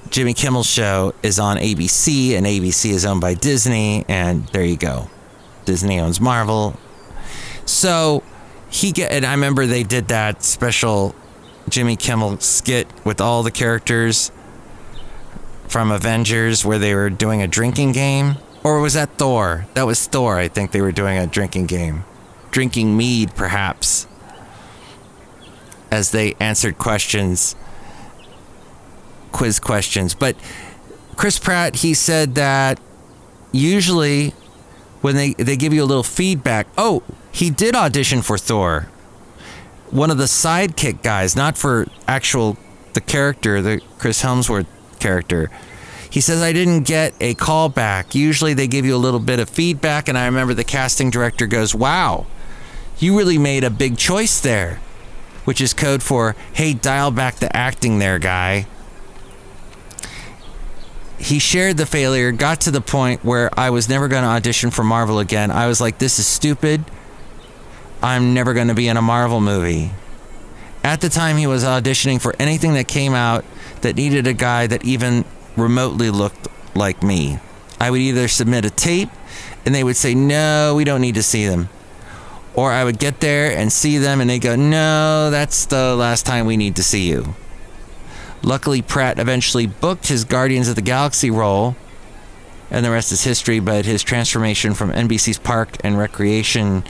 Jimmy 0.09 0.33
Kimmel's 0.33 0.65
show 0.65 1.13
is 1.21 1.37
on 1.37 1.57
ABC 1.57 2.31
and 2.31 2.47
ABC 2.47 2.89
is 2.89 3.05
owned 3.05 3.21
by 3.21 3.35
Disney 3.35 4.05
and 4.07 4.47
there 4.47 4.65
you 4.65 4.75
go. 4.75 5.07
Disney 5.65 5.99
owns 5.99 6.19
Marvel. 6.19 6.75
So 7.65 8.23
he 8.71 8.91
get 8.91 9.11
and 9.11 9.23
I 9.23 9.33
remember 9.33 9.67
they 9.67 9.83
did 9.83 10.07
that 10.07 10.41
special 10.41 11.13
Jimmy 11.69 11.95
Kimmel 11.95 12.39
skit 12.39 12.87
with 13.05 13.21
all 13.21 13.43
the 13.43 13.51
characters 13.51 14.31
from 15.73 15.89
Avengers 15.89 16.63
where 16.63 16.77
they 16.77 16.93
were 16.93 17.09
doing 17.09 17.41
a 17.41 17.47
drinking 17.47 17.93
game 17.93 18.35
or 18.63 18.79
was 18.79 18.93
that 18.93 19.09
Thor? 19.17 19.65
That 19.73 19.87
was 19.87 20.05
Thor. 20.05 20.37
I 20.37 20.47
think 20.47 20.71
they 20.71 20.81
were 20.81 20.91
doing 20.91 21.17
a 21.17 21.25
drinking 21.25 21.65
game. 21.65 22.03
Drinking 22.51 22.95
mead 22.95 23.35
perhaps 23.35 24.05
as 25.89 26.11
they 26.11 26.35
answered 26.39 26.77
questions 26.77 27.55
quiz 29.31 29.59
questions. 29.59 30.13
But 30.13 30.35
Chris 31.15 31.39
Pratt, 31.39 31.77
he 31.77 31.95
said 31.95 32.35
that 32.35 32.79
usually 33.51 34.35
when 35.01 35.15
they, 35.15 35.33
they 35.33 35.57
give 35.57 35.73
you 35.73 35.83
a 35.83 35.89
little 35.89 36.03
feedback, 36.03 36.67
oh, 36.77 37.01
he 37.31 37.49
did 37.49 37.75
audition 37.75 38.21
for 38.21 38.37
Thor. 38.37 38.89
One 39.89 40.11
of 40.11 40.19
the 40.19 40.25
sidekick 40.25 41.01
guys, 41.01 41.35
not 41.35 41.57
for 41.57 41.87
actual 42.07 42.57
the 42.93 43.01
character, 43.01 43.59
the 43.59 43.81
Chris 43.97 44.21
Hemsworth 44.21 44.67
character. 45.03 45.51
He 46.09 46.21
says, 46.21 46.41
I 46.41 46.53
didn't 46.53 46.83
get 46.83 47.13
a 47.19 47.33
call 47.33 47.69
back. 47.69 48.15
Usually 48.15 48.53
they 48.53 48.67
give 48.67 48.85
you 48.85 48.95
a 48.95 48.97
little 48.97 49.19
bit 49.19 49.39
of 49.39 49.49
feedback, 49.49 50.07
and 50.07 50.17
I 50.17 50.25
remember 50.25 50.53
the 50.53 50.63
casting 50.63 51.09
director 51.09 51.47
goes, 51.47 51.75
Wow, 51.75 52.25
you 52.99 53.17
really 53.17 53.37
made 53.37 53.63
a 53.63 53.69
big 53.69 53.97
choice 53.97 54.39
there, 54.39 54.79
which 55.45 55.59
is 55.59 55.73
code 55.73 56.01
for, 56.01 56.35
Hey, 56.53 56.73
dial 56.73 57.11
back 57.11 57.35
the 57.35 57.55
acting 57.55 57.99
there, 57.99 58.19
guy 58.19 58.67
he 61.23 61.39
shared 61.39 61.77
the 61.77 61.85
failure, 61.85 62.31
got 62.33 62.59
to 62.61 62.71
the 62.71 62.81
point 62.81 63.23
where 63.23 63.49
I 63.57 63.69
was 63.69 63.87
never 63.87 64.09
going 64.09 64.23
to 64.23 64.29
audition 64.29 64.71
for 64.71 64.83
Marvel 64.83 65.19
again. 65.19 65.51
I 65.51 65.67
was 65.67 65.79
like, 65.79 65.97
this 65.97 66.19
is 66.19 66.27
stupid. 66.27 66.83
I'm 68.01 68.33
never 68.33 68.53
going 68.53 68.67
to 68.67 68.73
be 68.73 68.89
in 68.89 68.97
a 68.97 69.01
Marvel 69.01 69.39
movie. 69.39 69.91
At 70.83 70.99
the 70.99 71.07
time, 71.07 71.37
he 71.37 71.47
was 71.47 71.63
auditioning 71.63 72.21
for 72.21 72.35
anything 72.37 72.73
that 72.73 72.89
came 72.89 73.13
out 73.13 73.45
that 73.83 73.95
needed 73.95 74.27
a 74.27 74.33
guy 74.33 74.67
that 74.67 74.83
even 74.83 75.23
remotely 75.55 76.09
looked 76.09 76.47
like 76.75 77.03
me. 77.03 77.39
I 77.79 77.91
would 77.91 78.01
either 78.01 78.27
submit 78.27 78.65
a 78.65 78.69
tape 78.69 79.09
and 79.65 79.73
they 79.73 79.83
would 79.83 79.95
say, 79.95 80.15
no, 80.15 80.73
we 80.75 80.83
don't 80.83 81.01
need 81.01 81.15
to 81.15 81.23
see 81.23 81.47
them. 81.47 81.69
Or 82.53 82.71
I 82.71 82.83
would 82.83 82.99
get 82.99 83.19
there 83.19 83.55
and 83.55 83.71
see 83.71 83.97
them 83.97 84.19
and 84.19 84.29
they'd 84.29 84.39
go, 84.39 84.55
no, 84.55 85.29
that's 85.31 85.65
the 85.65 85.95
last 85.95 86.25
time 86.25 86.45
we 86.45 86.57
need 86.57 86.75
to 86.75 86.83
see 86.83 87.07
you. 87.07 87.35
Luckily, 88.43 88.81
Pratt 88.81 89.19
eventually 89.19 89.67
booked 89.67 90.07
his 90.07 90.25
Guardians 90.25 90.67
of 90.67 90.75
the 90.75 90.81
Galaxy 90.81 91.31
role, 91.31 91.77
and 92.69 92.85
the 92.85 92.91
rest 92.91 93.13
is 93.13 93.23
history. 93.23 93.61
But 93.61 93.85
his 93.85 94.03
transformation 94.03 94.73
from 94.73 94.91
NBC's 94.91 95.39
Park 95.39 95.77
and 95.81 95.97
Recreation 95.97 96.83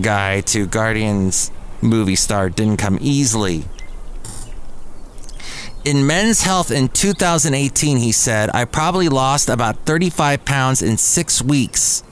guy 0.00 0.40
to 0.42 0.66
Guardians 0.66 1.52
movie 1.80 2.16
star 2.16 2.50
didn't 2.50 2.78
come 2.78 2.98
easily. 3.00 3.64
In 5.88 6.06
Men's 6.06 6.42
Health 6.42 6.70
in 6.70 6.88
2018, 6.88 7.96
he 7.96 8.12
said, 8.12 8.50
I 8.52 8.66
probably 8.66 9.08
lost 9.08 9.48
about 9.48 9.86
35 9.86 10.44
pounds 10.44 10.82
in 10.82 10.98
six 10.98 11.40
weeks. 11.40 12.02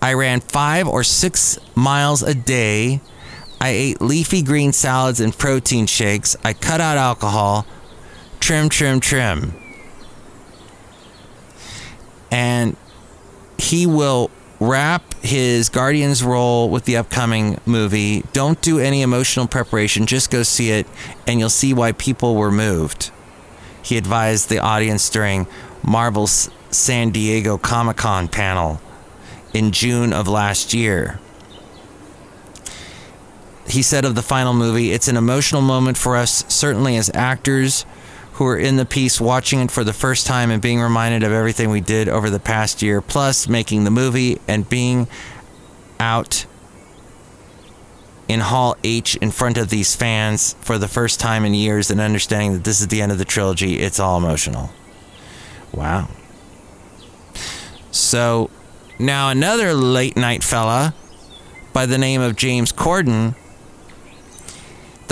I 0.00 0.12
ran 0.14 0.40
five 0.40 0.86
or 0.86 1.02
six 1.02 1.58
miles 1.74 2.22
a 2.22 2.34
day 2.34 3.00
I 3.62 3.68
ate 3.68 4.00
leafy 4.00 4.42
green 4.42 4.72
salads 4.72 5.20
and 5.20 5.32
protein 5.32 5.86
shakes. 5.86 6.34
I 6.42 6.52
cut 6.52 6.80
out 6.80 6.98
alcohol. 6.98 7.64
Trim, 8.40 8.68
trim, 8.68 8.98
trim. 8.98 9.54
And 12.28 12.76
he 13.58 13.86
will 13.86 14.32
wrap 14.68 15.14
his 15.22 15.68
Guardians 15.68 16.22
role 16.22 16.68
with 16.68 16.84
the 16.84 16.96
upcoming 16.96 17.58
movie. 17.66 18.22
Don't 18.32 18.60
do 18.60 18.78
any 18.78 19.02
emotional 19.02 19.46
preparation, 19.46 20.06
just 20.06 20.30
go 20.30 20.42
see 20.42 20.70
it, 20.70 20.86
and 21.26 21.40
you'll 21.40 21.50
see 21.50 21.74
why 21.74 21.92
people 21.92 22.36
were 22.36 22.50
moved. 22.50 23.10
He 23.82 23.96
advised 23.96 24.48
the 24.48 24.58
audience 24.58 25.08
during 25.10 25.46
Marvel's 25.82 26.50
San 26.70 27.10
Diego 27.10 27.58
Comic 27.58 27.96
Con 27.96 28.28
panel 28.28 28.80
in 29.52 29.72
June 29.72 30.12
of 30.12 30.28
last 30.28 30.72
year 30.72 31.20
he 33.72 33.82
said 33.82 34.04
of 34.04 34.14
the 34.14 34.22
final 34.22 34.52
movie, 34.52 34.92
it's 34.92 35.08
an 35.08 35.16
emotional 35.16 35.62
moment 35.62 35.96
for 35.96 36.16
us, 36.16 36.44
certainly 36.48 36.96
as 36.96 37.10
actors 37.14 37.86
who 38.34 38.46
are 38.46 38.56
in 38.56 38.76
the 38.76 38.84
piece 38.84 39.20
watching 39.20 39.60
it 39.60 39.70
for 39.70 39.84
the 39.84 39.92
first 39.92 40.26
time 40.26 40.50
and 40.50 40.62
being 40.62 40.80
reminded 40.80 41.22
of 41.22 41.32
everything 41.32 41.70
we 41.70 41.80
did 41.80 42.08
over 42.08 42.30
the 42.30 42.40
past 42.40 42.82
year, 42.82 43.00
plus 43.00 43.48
making 43.48 43.84
the 43.84 43.90
movie 43.90 44.40
and 44.48 44.68
being 44.68 45.06
out 46.00 46.46
in 48.28 48.40
Hall 48.40 48.76
H 48.82 49.16
in 49.16 49.30
front 49.30 49.58
of 49.58 49.68
these 49.68 49.94
fans 49.94 50.54
for 50.60 50.78
the 50.78 50.88
first 50.88 51.20
time 51.20 51.44
in 51.44 51.54
years 51.54 51.90
and 51.90 52.00
understanding 52.00 52.54
that 52.54 52.64
this 52.64 52.80
is 52.80 52.88
the 52.88 53.02
end 53.02 53.12
of 53.12 53.18
the 53.18 53.24
trilogy. 53.24 53.80
It's 53.80 54.00
all 54.00 54.16
emotional. 54.16 54.70
Wow. 55.72 56.08
So 57.90 58.50
now 58.98 59.28
another 59.28 59.74
late 59.74 60.16
night 60.16 60.42
fella 60.42 60.94
by 61.72 61.86
the 61.86 61.98
name 61.98 62.20
of 62.20 62.36
James 62.36 62.72
Corden 62.72 63.34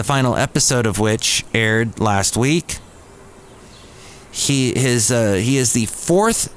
the 0.00 0.04
final 0.04 0.34
episode 0.34 0.86
of 0.86 0.98
which 0.98 1.44
aired 1.52 2.00
last 2.00 2.34
week. 2.34 2.78
He 4.30 4.72
his 4.78 5.10
uh, 5.10 5.34
he 5.34 5.56
is 5.56 5.72
the 5.72 5.87
fourth 5.87 6.54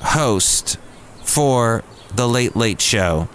host 0.00 0.78
for 1.22 1.82
the 2.14 2.28
Late 2.28 2.54
Late 2.56 2.80
Show. 2.80 3.28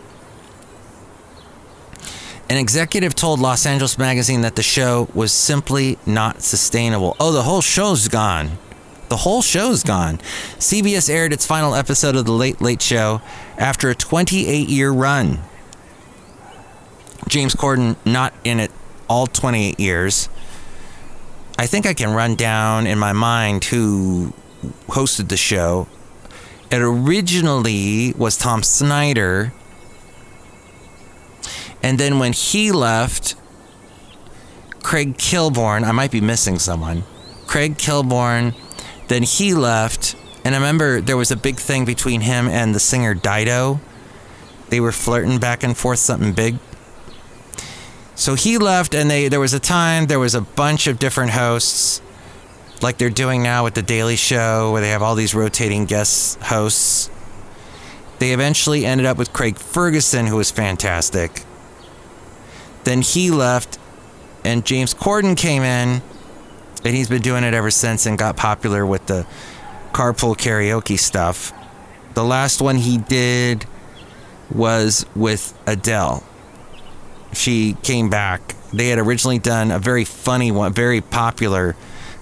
An 2.50 2.58
executive 2.58 3.16
told 3.16 3.40
Los 3.40 3.66
Angeles 3.66 3.98
Magazine 3.98 4.42
that 4.42 4.58
the 4.58 4.64
show 4.64 5.08
was 5.14 5.32
simply 5.32 5.98
not 6.06 6.42
sustainable. 6.42 7.16
Oh, 7.18 7.32
the 7.32 7.44
whole 7.44 7.62
show's 7.62 8.10
gone. 8.10 8.58
The 9.08 9.18
whole 9.18 9.42
show's 9.42 9.84
gone. 9.84 10.18
CBS 10.58 11.10
aired 11.10 11.32
its 11.32 11.46
final 11.46 11.74
episode 11.74 12.16
of 12.16 12.26
The 12.26 12.32
Late 12.34 12.62
Late 12.62 12.82
Show 12.82 13.22
after 13.58 13.90
a 13.90 13.96
28 13.96 14.68
year 14.68 14.92
run. 14.92 15.40
James 17.28 17.56
Corden 17.56 17.96
not 18.06 18.34
in 18.44 18.60
it 18.60 18.72
all 19.10 19.28
28 19.28 19.80
years. 19.80 20.28
I 21.58 21.68
think 21.68 21.86
I 21.86 21.94
can 21.94 22.14
run 22.14 22.36
down 22.36 22.88
in 22.88 22.98
my 22.98 23.14
mind 23.14 23.66
who 23.66 24.34
hosted 24.88 25.30
the 25.30 25.38
show. 25.38 25.88
It 26.72 26.82
originally 26.82 28.14
was 28.18 28.38
Tom 28.38 28.64
Snyder. 28.64 29.54
And 31.84 32.00
then 32.00 32.20
when 32.20 32.34
he 32.34 32.72
left, 32.72 33.36
Craig 34.84 35.18
Kilborn, 35.18 35.84
I 35.84 35.92
might 35.92 36.12
be 36.12 36.22
missing 36.22 36.60
someone. 36.60 37.04
Craig 37.48 37.78
Kilborn, 37.78 38.56
then 39.08 39.24
he 39.24 39.54
left. 39.54 40.16
And 40.44 40.56
I 40.56 40.58
remember 40.58 41.02
there 41.02 41.18
was 41.18 41.32
a 41.32 41.36
big 41.36 41.58
thing 41.58 41.86
between 41.86 42.22
him 42.22 42.48
and 42.48 42.74
the 42.74 42.80
singer 42.80 43.14
Dido. 43.14 43.80
They 44.70 44.80
were 44.80 44.92
flirting 44.92 45.38
back 45.38 45.64
and 45.64 45.78
forth, 45.78 46.00
something 46.00 46.34
big. 46.34 46.58
So 48.22 48.36
he 48.36 48.60
left, 48.60 48.94
and 48.94 49.10
they 49.10 49.30
there 49.30 49.40
was 49.40 49.56
a 49.56 49.60
time 49.60 50.06
there 50.06 50.20
was 50.20 50.36
a 50.36 50.42
bunch 50.42 50.86
of 50.86 51.00
different 51.00 51.32
hosts, 51.32 52.04
like 52.80 53.00
they're 53.00 53.10
doing 53.10 53.42
now 53.42 53.64
with 53.64 53.74
the 53.74 53.82
Daily 53.82 54.16
Show, 54.16 54.72
where 54.72 54.80
they 54.80 54.92
have 54.92 55.02
all 55.02 55.16
these 55.16 55.34
rotating 55.34 55.86
guest 55.86 56.40
hosts. 56.40 57.10
They 58.20 58.32
eventually 58.32 58.86
ended 58.86 59.08
up 59.08 59.18
with 59.18 59.34
Craig 59.34 59.58
Ferguson, 59.58 60.28
who 60.28 60.36
was 60.36 60.52
fantastic. 60.52 61.42
Then 62.84 63.02
he 63.02 63.32
left, 63.32 63.80
and 64.46 64.64
James 64.68 64.94
Corden 64.94 65.36
came 65.36 65.64
in, 65.64 66.04
and 66.86 66.96
he's 66.96 67.10
been 67.10 67.24
doing 67.24 67.44
it 67.44 67.56
ever 67.56 67.72
since 67.72 68.06
and 68.06 68.20
got 68.20 68.38
popular 68.38 68.86
with 68.86 69.08
the 69.08 69.26
carpool 69.94 70.38
karaoke 70.38 71.00
stuff. 71.00 71.54
The 72.14 72.24
last 72.24 72.62
one 72.62 72.76
he 72.76 73.00
did 73.00 73.66
was 74.52 75.08
with 75.16 75.58
Adele 75.66 76.24
she 77.34 77.76
came 77.84 78.10
back. 78.10 78.56
They 78.74 78.90
had 78.90 79.00
originally 79.00 79.40
done 79.40 79.72
a 79.72 79.80
very 79.80 80.06
funny 80.06 80.52
one, 80.52 80.74
very 80.74 81.02
popular 81.02 81.76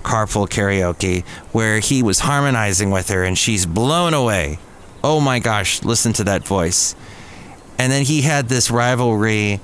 carpool 0.03 0.47
karaoke 0.47 1.25
where 1.51 1.79
he 1.79 2.01
was 2.01 2.19
harmonizing 2.19 2.89
with 2.89 3.09
her 3.09 3.23
and 3.23 3.37
she's 3.37 3.65
blown 3.65 4.13
away. 4.13 4.59
Oh 5.03 5.19
my 5.19 5.39
gosh, 5.39 5.83
listen 5.83 6.13
to 6.13 6.23
that 6.25 6.45
voice. 6.45 6.95
And 7.77 7.91
then 7.91 8.03
he 8.05 8.21
had 8.21 8.49
this 8.49 8.71
rivalry 8.71 9.59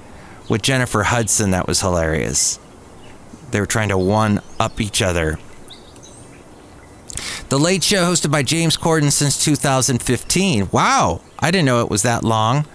with 0.50 0.62
Jennifer 0.62 1.04
Hudson 1.04 1.52
that 1.52 1.68
was 1.68 1.82
hilarious. 1.82 2.60
They 3.52 3.60
were 3.60 3.66
trying 3.66 3.90
to 3.90 3.98
one 3.98 4.42
up 4.60 4.80
each 4.80 5.02
other. 5.02 5.38
The 7.50 7.60
Late 7.60 7.84
Show, 7.84 8.04
hosted 8.04 8.32
by 8.32 8.44
James 8.44 8.76
Corden 8.76 9.12
since 9.12 9.44
2015. 9.44 10.70
Wow, 10.72 11.22
I 11.40 11.52
didn't 11.52 11.66
know 11.66 11.82
it 11.82 11.90
was 11.90 12.02
that 12.04 12.24
long. 12.24 12.66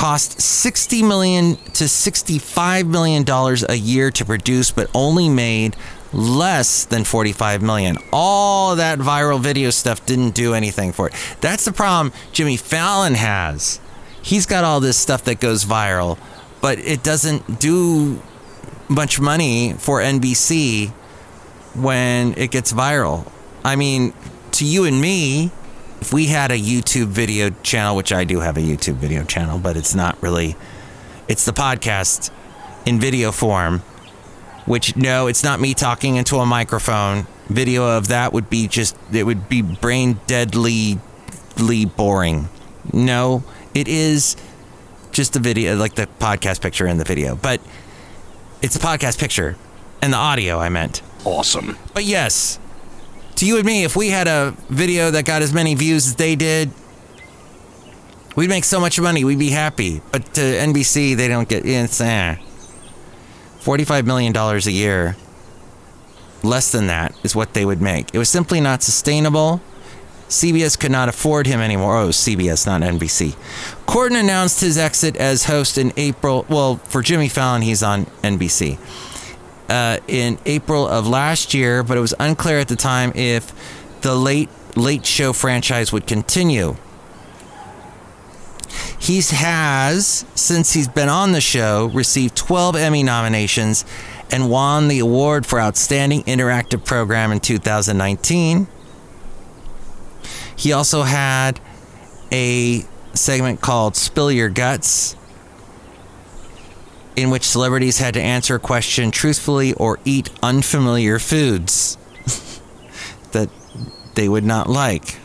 Cost 0.00 0.40
60 0.40 1.02
million 1.02 1.56
to 1.74 1.86
65 1.86 2.86
million 2.86 3.22
dollars 3.22 3.62
a 3.68 3.74
year 3.74 4.10
to 4.12 4.24
produce, 4.24 4.70
but 4.70 4.88
only 4.94 5.28
made 5.28 5.76
less 6.10 6.86
than 6.86 7.04
45 7.04 7.60
million. 7.60 7.98
All 8.10 8.76
that 8.76 8.98
viral 8.98 9.38
video 9.38 9.68
stuff 9.68 10.06
didn't 10.06 10.30
do 10.30 10.54
anything 10.54 10.92
for 10.92 11.08
it. 11.08 11.14
That's 11.42 11.66
the 11.66 11.72
problem 11.72 12.14
Jimmy 12.32 12.56
Fallon 12.56 13.12
has. 13.12 13.78
He's 14.22 14.46
got 14.46 14.64
all 14.64 14.80
this 14.80 14.96
stuff 14.96 15.24
that 15.24 15.38
goes 15.38 15.66
viral, 15.66 16.18
but 16.62 16.78
it 16.78 17.02
doesn't 17.02 17.60
do 17.60 18.22
much 18.88 19.20
money 19.20 19.74
for 19.74 20.00
NBC 20.00 20.88
when 21.74 22.32
it 22.38 22.50
gets 22.50 22.72
viral. 22.72 23.30
I 23.62 23.76
mean, 23.76 24.14
to 24.52 24.64
you 24.64 24.84
and 24.86 24.98
me, 24.98 25.50
if 26.00 26.12
we 26.12 26.26
had 26.26 26.50
a 26.50 26.58
YouTube 26.58 27.08
video 27.08 27.50
channel, 27.62 27.94
which 27.94 28.12
I 28.12 28.24
do 28.24 28.40
have 28.40 28.56
a 28.56 28.60
YouTube 28.60 28.94
video 28.94 29.24
channel, 29.24 29.58
but 29.58 29.76
it's 29.76 29.94
not 29.94 30.20
really, 30.22 30.56
it's 31.28 31.44
the 31.44 31.52
podcast 31.52 32.30
in 32.86 32.98
video 32.98 33.32
form, 33.32 33.80
which 34.66 34.96
no, 34.96 35.26
it's 35.26 35.44
not 35.44 35.60
me 35.60 35.74
talking 35.74 36.16
into 36.16 36.36
a 36.36 36.46
microphone. 36.46 37.26
Video 37.48 37.96
of 37.96 38.08
that 38.08 38.32
would 38.32 38.48
be 38.48 38.68
just, 38.68 38.96
it 39.12 39.24
would 39.24 39.48
be 39.48 39.60
brain 39.60 40.20
deadly 40.26 40.98
boring. 41.96 42.48
No, 42.92 43.44
it 43.74 43.88
is 43.88 44.36
just 45.12 45.34
the 45.34 45.40
video, 45.40 45.76
like 45.76 45.96
the 45.96 46.06
podcast 46.18 46.62
picture 46.62 46.86
in 46.86 46.98
the 46.98 47.04
video, 47.04 47.36
but 47.36 47.60
it's 48.62 48.76
a 48.76 48.78
podcast 48.78 49.18
picture 49.18 49.56
and 50.00 50.12
the 50.12 50.16
audio, 50.16 50.58
I 50.58 50.70
meant. 50.70 51.02
Awesome. 51.24 51.76
But 51.92 52.04
yes, 52.04 52.58
to 53.40 53.46
you 53.46 53.56
and 53.56 53.64
me, 53.64 53.84
if 53.84 53.96
we 53.96 54.08
had 54.08 54.28
a 54.28 54.54
video 54.68 55.10
that 55.10 55.24
got 55.24 55.40
as 55.40 55.50
many 55.50 55.74
views 55.74 56.06
as 56.06 56.16
they 56.16 56.36
did, 56.36 56.70
we'd 58.36 58.50
make 58.50 58.64
so 58.64 58.78
much 58.78 59.00
money. 59.00 59.24
We'd 59.24 59.38
be 59.38 59.48
happy. 59.48 60.02
But 60.12 60.34
to 60.34 60.40
NBC, 60.42 61.16
they 61.16 61.26
don't 61.26 61.48
get 61.48 61.64
it's 61.64 62.02
eh. 62.02 62.36
$45 63.60 64.04
million 64.04 64.36
a 64.36 64.58
year. 64.70 65.16
Less 66.42 66.70
than 66.70 66.86
that 66.88 67.14
is 67.22 67.34
what 67.34 67.54
they 67.54 67.64
would 67.64 67.80
make. 67.80 68.14
It 68.14 68.18
was 68.18 68.28
simply 68.28 68.60
not 68.60 68.82
sustainable. 68.82 69.62
CBS 70.28 70.78
could 70.78 70.92
not 70.92 71.08
afford 71.08 71.46
him 71.46 71.60
anymore. 71.60 71.96
Oh, 71.96 72.08
CBS, 72.08 72.66
not 72.66 72.82
NBC. 72.82 73.36
Corden 73.86 74.20
announced 74.20 74.60
his 74.60 74.76
exit 74.76 75.16
as 75.16 75.44
host 75.44 75.78
in 75.78 75.94
April. 75.96 76.44
Well, 76.50 76.76
for 76.76 77.00
Jimmy 77.00 77.28
Fallon, 77.28 77.62
he's 77.62 77.82
on 77.82 78.04
NBC. 78.22 78.78
Uh, 79.70 79.98
in 80.08 80.36
April 80.46 80.84
of 80.84 81.06
last 81.06 81.54
year, 81.54 81.84
but 81.84 81.96
it 81.96 82.00
was 82.00 82.12
unclear 82.18 82.58
at 82.58 82.66
the 82.66 82.74
time 82.74 83.12
if 83.14 83.52
the 84.00 84.16
late 84.16 84.48
late 84.76 85.06
show 85.06 85.32
franchise 85.32 85.92
would 85.92 86.08
continue. 86.08 86.74
He 88.98 89.22
has, 89.30 90.24
since 90.34 90.72
he's 90.72 90.88
been 90.88 91.08
on 91.08 91.30
the 91.30 91.40
show, 91.40 91.86
received 91.94 92.36
12 92.36 92.74
Emmy 92.74 93.04
nominations 93.04 93.84
and 94.30 94.50
won 94.50 94.88
the 94.88 94.98
award 94.98 95.46
for 95.46 95.60
Outstanding 95.60 96.22
Interactive 96.24 96.84
Program 96.84 97.32
in 97.32 97.40
2019. 97.40 98.66
He 100.54 100.72
also 100.72 101.02
had 101.02 101.60
a 102.30 102.84
segment 103.14 103.60
called 103.60 103.96
Spill 103.96 104.30
Your 104.30 104.48
Guts, 104.48 105.16
in 107.20 107.30
which 107.30 107.44
celebrities 107.44 107.98
had 107.98 108.14
to 108.14 108.20
answer 108.20 108.54
a 108.54 108.58
question 108.58 109.10
truthfully 109.10 109.72
or 109.74 109.98
eat 110.04 110.30
unfamiliar 110.42 111.18
foods 111.18 111.96
that 113.32 113.50
they 114.14 114.28
would 114.28 114.44
not 114.44 114.68
like. 114.68 115.18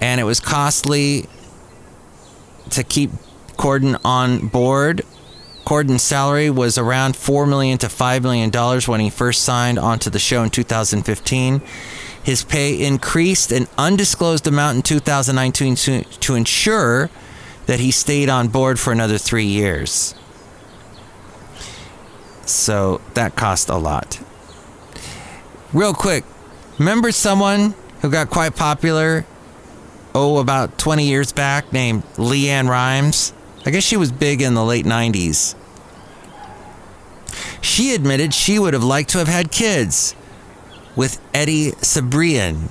And 0.00 0.20
it 0.20 0.24
was 0.24 0.40
costly 0.40 1.26
to 2.70 2.84
keep 2.84 3.10
Corden 3.56 4.00
on 4.04 4.48
board. 4.48 5.02
Corden's 5.64 6.02
salary 6.02 6.48
was 6.48 6.78
around 6.78 7.16
four 7.16 7.46
million 7.46 7.76
to 7.78 7.88
five 7.88 8.22
million 8.22 8.48
dollars 8.50 8.88
when 8.88 9.00
he 9.00 9.10
first 9.10 9.42
signed 9.42 9.78
onto 9.78 10.08
the 10.08 10.18
show 10.18 10.42
in 10.42 10.50
2015. 10.50 11.60
His 12.22 12.44
pay 12.44 12.80
increased 12.84 13.52
an 13.52 13.66
undisclosed 13.76 14.46
amount 14.46 14.76
in 14.76 14.82
2019 14.82 15.74
to, 15.76 16.04
to 16.04 16.34
ensure 16.34 17.10
that 17.68 17.80
he 17.80 17.90
stayed 17.90 18.30
on 18.30 18.48
board 18.48 18.80
for 18.80 18.94
another 18.94 19.18
three 19.18 19.44
years. 19.44 20.14
So 22.46 23.02
that 23.12 23.36
cost 23.36 23.68
a 23.68 23.76
lot. 23.76 24.18
Real 25.74 25.92
quick, 25.92 26.24
remember 26.78 27.12
someone 27.12 27.74
who 28.00 28.10
got 28.10 28.30
quite 28.30 28.56
popular, 28.56 29.26
oh, 30.14 30.38
about 30.38 30.78
20 30.78 31.06
years 31.06 31.30
back, 31.30 31.70
named 31.70 32.04
LeAnn 32.14 32.70
Rimes? 32.70 33.34
I 33.66 33.70
guess 33.70 33.84
she 33.84 33.98
was 33.98 34.10
big 34.10 34.40
in 34.40 34.54
the 34.54 34.64
late 34.64 34.86
90s. 34.86 35.54
She 37.60 37.94
admitted 37.94 38.32
she 38.32 38.58
would 38.58 38.72
have 38.72 38.84
liked 38.84 39.10
to 39.10 39.18
have 39.18 39.28
had 39.28 39.52
kids 39.52 40.16
with 40.96 41.20
Eddie 41.34 41.72
Cibrian. 41.72 42.70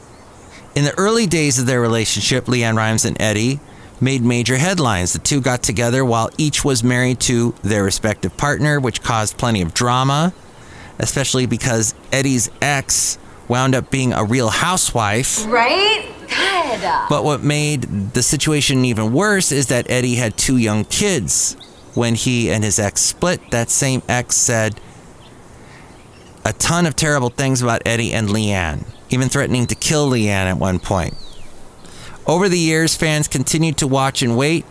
In 0.73 0.85
the 0.85 0.97
early 0.97 1.27
days 1.27 1.59
of 1.59 1.67
their 1.67 1.79
relationship, 1.79 2.45
LeAnn 2.45 2.75
Rimes 2.75 3.05
and 3.05 3.15
Eddie 3.21 3.59
made 3.99 4.21
major 4.21 4.57
headlines. 4.57 5.13
The 5.13 5.19
two 5.19 5.41
got 5.41 5.63
together 5.63 6.03
while 6.05 6.29
each 6.37 6.63
was 6.63 6.83
married 6.83 7.19
to 7.21 7.55
their 7.63 7.83
respective 7.83 8.35
partner, 8.37 8.79
which 8.79 9.01
caused 9.01 9.37
plenty 9.37 9.61
of 9.61 9.73
drama, 9.73 10.33
especially 10.99 11.45
because 11.45 11.95
Eddie's 12.11 12.49
ex 12.61 13.17
wound 13.47 13.75
up 13.75 13.89
being 13.89 14.13
a 14.13 14.23
real 14.23 14.49
housewife. 14.49 15.45
Right? 15.47 16.13
God. 16.81 17.07
But 17.09 17.23
what 17.23 17.43
made 17.43 17.83
the 18.13 18.23
situation 18.23 18.85
even 18.85 19.13
worse 19.13 19.51
is 19.51 19.67
that 19.67 19.89
Eddie 19.89 20.15
had 20.15 20.37
two 20.37 20.57
young 20.57 20.85
kids. 20.85 21.55
When 21.93 22.13
he 22.13 22.51
and 22.51 22.63
his 22.63 22.77
ex 22.77 23.01
split, 23.01 23.49
that 23.49 23.71
same 23.71 24.03
ex 24.07 24.35
said 24.35 24.79
a 26.45 26.53
ton 26.53 26.85
of 26.85 26.95
terrible 26.95 27.29
things 27.29 27.61
about 27.63 27.81
Eddie 27.85 28.13
and 28.13 28.29
LeAnn, 28.29 28.85
even 29.09 29.29
threatening 29.29 29.65
to 29.65 29.75
kill 29.75 30.09
LeAnn 30.11 30.45
at 30.45 30.57
one 30.57 30.77
point. 30.79 31.15
Over 32.27 32.49
the 32.49 32.59
years, 32.59 32.95
fans 32.95 33.29
continued 33.29 33.77
to 33.77 33.87
watch 33.87 34.21
and 34.21 34.35
wait, 34.35 34.65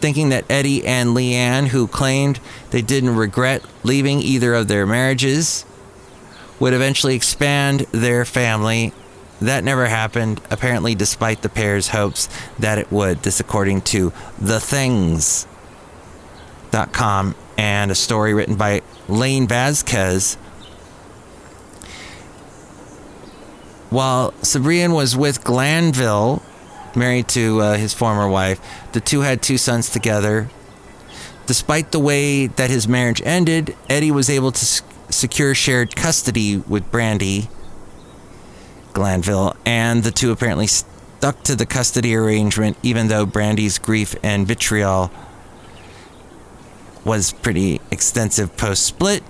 thinking 0.00 0.30
that 0.30 0.44
Eddie 0.50 0.84
and 0.84 1.10
LeAnn, 1.10 1.68
who 1.68 1.86
claimed 1.86 2.40
they 2.70 2.82
didn't 2.82 3.14
regret 3.14 3.62
leaving 3.84 4.20
either 4.20 4.52
of 4.52 4.66
their 4.66 4.84
marriages, 4.84 5.64
would 6.58 6.74
eventually 6.74 7.14
expand 7.14 7.86
their 7.92 8.24
family. 8.24 8.92
That 9.40 9.62
never 9.62 9.86
happened, 9.86 10.40
apparently, 10.50 10.96
despite 10.96 11.42
the 11.42 11.48
pair's 11.48 11.88
hopes 11.88 12.28
that 12.58 12.78
it 12.78 12.90
would. 12.90 13.22
This, 13.22 13.38
according 13.38 13.82
to 13.82 14.10
TheThings.com 14.42 15.46
and 17.56 17.90
a 17.92 17.94
story 17.94 18.34
written 18.34 18.56
by 18.56 18.82
Lane 19.06 19.46
Vasquez. 19.46 20.34
While 23.90 24.32
Cibrian 24.42 24.92
was 24.92 25.16
with 25.16 25.44
Glanville, 25.44 26.42
married 26.98 27.28
to 27.28 27.60
uh, 27.60 27.76
his 27.76 27.94
former 27.94 28.28
wife, 28.28 28.60
the 28.92 29.00
two 29.00 29.20
had 29.20 29.40
two 29.40 29.56
sons 29.56 29.88
together. 29.88 30.48
Despite 31.46 31.92
the 31.92 31.98
way 31.98 32.46
that 32.46 32.68
his 32.68 32.86
marriage 32.86 33.22
ended, 33.24 33.74
Eddie 33.88 34.10
was 34.10 34.28
able 34.28 34.52
to 34.52 34.60
s- 34.60 34.82
secure 35.08 35.54
shared 35.54 35.96
custody 35.96 36.58
with 36.58 36.90
Brandi 36.92 37.48
Glanville, 38.92 39.56
and 39.64 40.02
the 40.02 40.10
two 40.10 40.30
apparently 40.30 40.66
stuck 40.66 41.42
to 41.44 41.56
the 41.56 41.64
custody 41.64 42.14
arrangement, 42.14 42.76
even 42.82 43.08
though 43.08 43.24
Brandy's 43.24 43.78
grief 43.78 44.14
and 44.22 44.46
vitriol 44.46 45.10
was 47.04 47.32
pretty 47.32 47.80
extensive 47.90 48.56
post 48.56 48.84
split. 48.84 49.22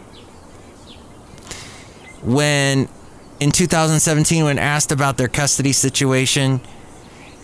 When 2.22 2.88
in 3.38 3.52
2017, 3.52 4.44
when 4.44 4.59
asked 4.59 4.90
about 4.90 5.16
their 5.16 5.28
custody 5.28 5.72
situation, 5.72 6.61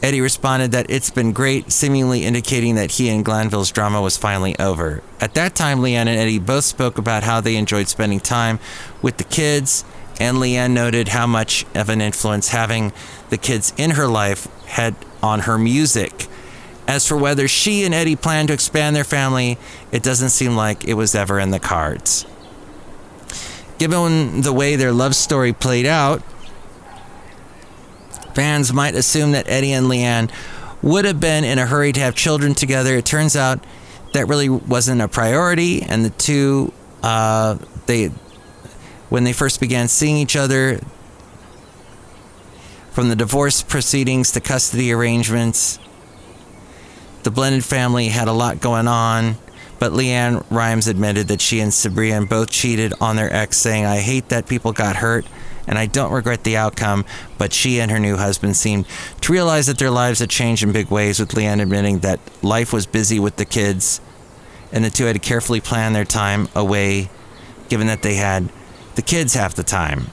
Eddie 0.04 0.20
responded 0.20 0.72
that 0.72 0.90
it's 0.90 1.08
been 1.08 1.32
great, 1.32 1.72
seemingly 1.72 2.24
indicating 2.24 2.74
that 2.74 2.90
he 2.90 3.08
and 3.08 3.24
Glanville's 3.24 3.70
drama 3.70 4.02
was 4.02 4.18
finally 4.18 4.54
over. 4.58 5.02
At 5.18 5.32
that 5.32 5.54
time, 5.54 5.78
LeAnn 5.78 5.94
and 5.94 6.10
Eddie 6.10 6.38
both 6.38 6.64
spoke 6.64 6.98
about 6.98 7.22
how 7.22 7.40
they 7.40 7.56
enjoyed 7.56 7.88
spending 7.88 8.20
time 8.20 8.58
with 9.00 9.16
the 9.16 9.24
kids, 9.24 9.82
and 10.20 10.36
LeAnn 10.36 10.72
noted 10.72 11.08
how 11.08 11.26
much 11.26 11.64
of 11.74 11.88
an 11.88 12.02
influence 12.02 12.48
having 12.48 12.92
the 13.30 13.38
kids 13.38 13.72
in 13.78 13.92
her 13.92 14.06
life 14.06 14.46
had 14.66 14.94
on 15.22 15.40
her 15.40 15.56
music. 15.56 16.26
As 16.86 17.08
for 17.08 17.16
whether 17.16 17.48
she 17.48 17.82
and 17.84 17.94
Eddie 17.94 18.14
plan 18.14 18.46
to 18.48 18.52
expand 18.52 18.94
their 18.94 19.04
family, 19.04 19.56
it 19.90 20.02
doesn't 20.02 20.28
seem 20.28 20.54
like 20.54 20.84
it 20.84 20.94
was 20.94 21.14
ever 21.14 21.40
in 21.40 21.50
the 21.50 21.58
cards. 21.58 22.26
Given 23.78 24.42
the 24.42 24.52
way 24.52 24.76
their 24.76 24.92
love 24.92 25.16
story 25.16 25.54
played 25.54 25.86
out, 25.86 26.22
fans 28.34 28.72
might 28.72 28.94
assume 28.94 29.32
that 29.32 29.48
Eddie 29.48 29.72
and 29.72 29.86
LeAnn 29.86 30.30
would 30.82 31.04
have 31.04 31.20
been 31.20 31.44
in 31.44 31.58
a 31.58 31.66
hurry 31.66 31.92
to 31.92 32.00
have 32.00 32.14
children 32.14 32.54
together. 32.54 32.96
It 32.96 33.06
turns 33.06 33.36
out 33.36 33.64
that 34.12 34.28
really 34.28 34.48
wasn't 34.48 35.00
a 35.00 35.08
priority, 35.08 35.82
and 35.82 36.04
the 36.04 36.10
two, 36.10 36.72
uh, 37.02 37.56
they, 37.86 38.08
when 39.08 39.24
they 39.24 39.32
first 39.32 39.60
began 39.60 39.88
seeing 39.88 40.16
each 40.16 40.36
other, 40.36 40.80
from 42.90 43.08
the 43.08 43.16
divorce 43.16 43.60
proceedings 43.60 44.30
to 44.30 44.40
custody 44.40 44.92
arrangements. 44.92 45.80
The 47.24 47.30
blended 47.32 47.64
family 47.64 48.06
had 48.06 48.28
a 48.28 48.32
lot 48.32 48.60
going 48.60 48.86
on, 48.86 49.34
but 49.80 49.90
LeAnn 49.90 50.46
Rimes 50.48 50.86
admitted 50.86 51.26
that 51.26 51.40
she 51.40 51.58
and 51.58 51.72
Cibrian 51.72 52.28
both 52.28 52.50
cheated 52.50 52.94
on 53.00 53.16
their 53.16 53.32
ex, 53.32 53.56
saying, 53.56 53.84
I 53.84 53.98
hate 53.98 54.28
that 54.28 54.46
people 54.46 54.72
got 54.72 54.94
hurt 54.94 55.26
and 55.66 55.78
I 55.78 55.86
don't 55.86 56.12
regret 56.12 56.44
the 56.44 56.56
outcome, 56.56 57.04
but 57.38 57.52
she 57.52 57.80
and 57.80 57.90
her 57.90 57.98
new 57.98 58.16
husband 58.16 58.56
seemed 58.56 58.86
to 59.22 59.32
realize 59.32 59.66
that 59.66 59.78
their 59.78 59.90
lives 59.90 60.18
had 60.18 60.30
changed 60.30 60.62
in 60.62 60.72
big 60.72 60.90
ways, 60.90 61.18
with 61.18 61.30
LeAnn 61.30 61.62
admitting 61.62 62.00
that 62.00 62.20
life 62.42 62.72
was 62.72 62.86
busy 62.86 63.18
with 63.18 63.36
the 63.36 63.44
kids 63.44 64.00
and 64.74 64.84
the 64.84 64.90
two 64.90 65.04
had 65.04 65.14
to 65.14 65.20
carefully 65.20 65.60
plan 65.60 65.92
their 65.92 66.04
time 66.04 66.48
away, 66.54 67.08
given 67.68 67.86
that 67.86 68.02
they 68.02 68.16
had 68.16 68.50
the 68.96 69.02
kids 69.02 69.34
half 69.34 69.54
the 69.54 69.62
time. 69.62 70.08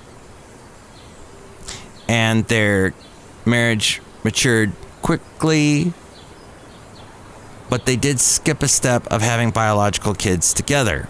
And 2.07 2.45
their 2.45 2.93
marriage 3.43 4.01
matured 4.23 4.71
quickly, 5.01 5.93
but 7.71 7.87
they 7.87 7.95
did 7.95 8.19
skip 8.19 8.61
a 8.61 8.67
step 8.67 9.07
of 9.07 9.23
having 9.23 9.49
biological 9.49 10.13
kids 10.13 10.53
together. 10.53 11.09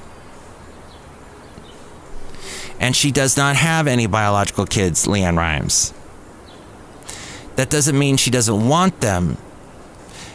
And 2.82 2.96
she 2.96 3.12
does 3.12 3.38
not 3.38 3.56
have 3.56 3.88
any 3.88 4.08
biological 4.08 4.65
kids, 4.65 5.08
LeAnn 5.08 5.38
Rimes. 5.38 5.94
That 7.56 7.70
doesn't 7.70 7.98
mean 7.98 8.17
she 8.17 8.32
doesn't 8.32 8.67
want 8.67 9.00
them. 9.00 9.38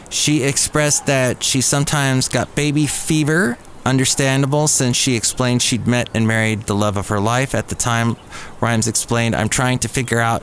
She 0.09 0.43
expressed 0.43 1.05
that 1.05 1.43
she 1.43 1.61
sometimes 1.61 2.29
got 2.29 2.55
baby 2.55 2.87
fever 2.87 3.57
understandable 3.85 4.67
since 4.67 4.97
she 4.97 5.15
explained 5.15 5.61
she'd 5.61 5.87
met 5.87 6.09
and 6.13 6.27
married 6.27 6.61
the 6.63 6.75
love 6.75 6.97
of 6.97 7.09
her 7.09 7.19
life. 7.19 7.53
At 7.53 7.67
the 7.69 7.75
time, 7.75 8.17
Rimes 8.61 8.87
explained, 8.87 9.35
I'm 9.35 9.49
trying 9.49 9.79
to 9.79 9.87
figure 9.87 10.19
out 10.19 10.41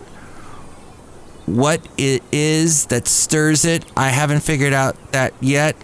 what 1.47 1.87
it 1.99 2.23
is 2.33 2.87
that 2.87 3.07
stirs 3.07 3.65
it. 3.65 3.85
I 3.97 4.09
haven't 4.09 4.41
figured 4.41 4.73
out 4.73 4.97
that 5.13 5.35
yet 5.41 5.77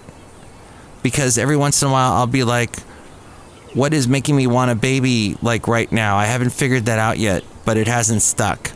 because 1.03 1.39
every 1.39 1.57
once 1.57 1.83
in 1.83 1.89
a 1.89 1.93
while 1.93 2.13
I'll 2.13 2.27
be 2.27 2.45
like, 2.45 2.77
what 3.75 3.95
is 3.95 4.09
making 4.09 4.37
me 4.37 4.47
want 4.47 4.71
a 4.71 4.75
baby 4.75 5.37
like 5.43 5.69
right 5.69 5.91
now? 5.91 6.17
I 6.17 6.27
haven't 6.27 6.51
figured 6.51 6.87
that 6.87 6.99
out 6.99 7.19
yet, 7.19 7.45
but 7.65 7.77
it 7.77 7.87
hasn't 7.87 8.23
stuck. 8.23 8.73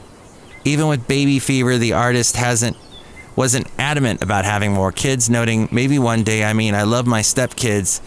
Even 0.65 0.89
with 0.89 1.07
baby 1.09 1.39
fever, 1.39 1.77
the 1.79 1.93
artist 1.93 2.37
hasn't 2.37 2.77
wasn't 3.37 3.67
adamant 3.79 4.23
about 4.23 4.45
having 4.45 4.73
more 4.73 4.93
kids, 4.93 5.29
noting 5.29 5.69
maybe 5.73 5.99
one 5.99 6.23
day, 6.23 6.45
I 6.45 6.53
mean, 6.53 6.75
I 6.75 6.85
love 6.85 7.05
my 7.05 7.21
stepkids 7.21 8.01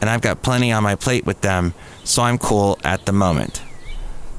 and 0.00 0.08
I've 0.08 0.20
got 0.20 0.42
plenty 0.42 0.72
on 0.72 0.82
my 0.82 0.94
plate 0.94 1.26
with 1.26 1.40
them, 1.40 1.74
so 2.04 2.22
I'm 2.22 2.38
cool 2.38 2.78
at 2.84 3.04
the 3.04 3.12
moment. 3.12 3.62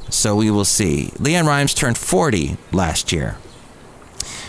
So 0.10 0.36
we 0.36 0.49
will 0.49 0.65
see. 0.65 1.12
LeAnn 1.15 1.45
Rimes 1.45 1.73
turned 1.73 1.97
40 1.97 2.58
last 2.71 3.12
year. 3.12 3.38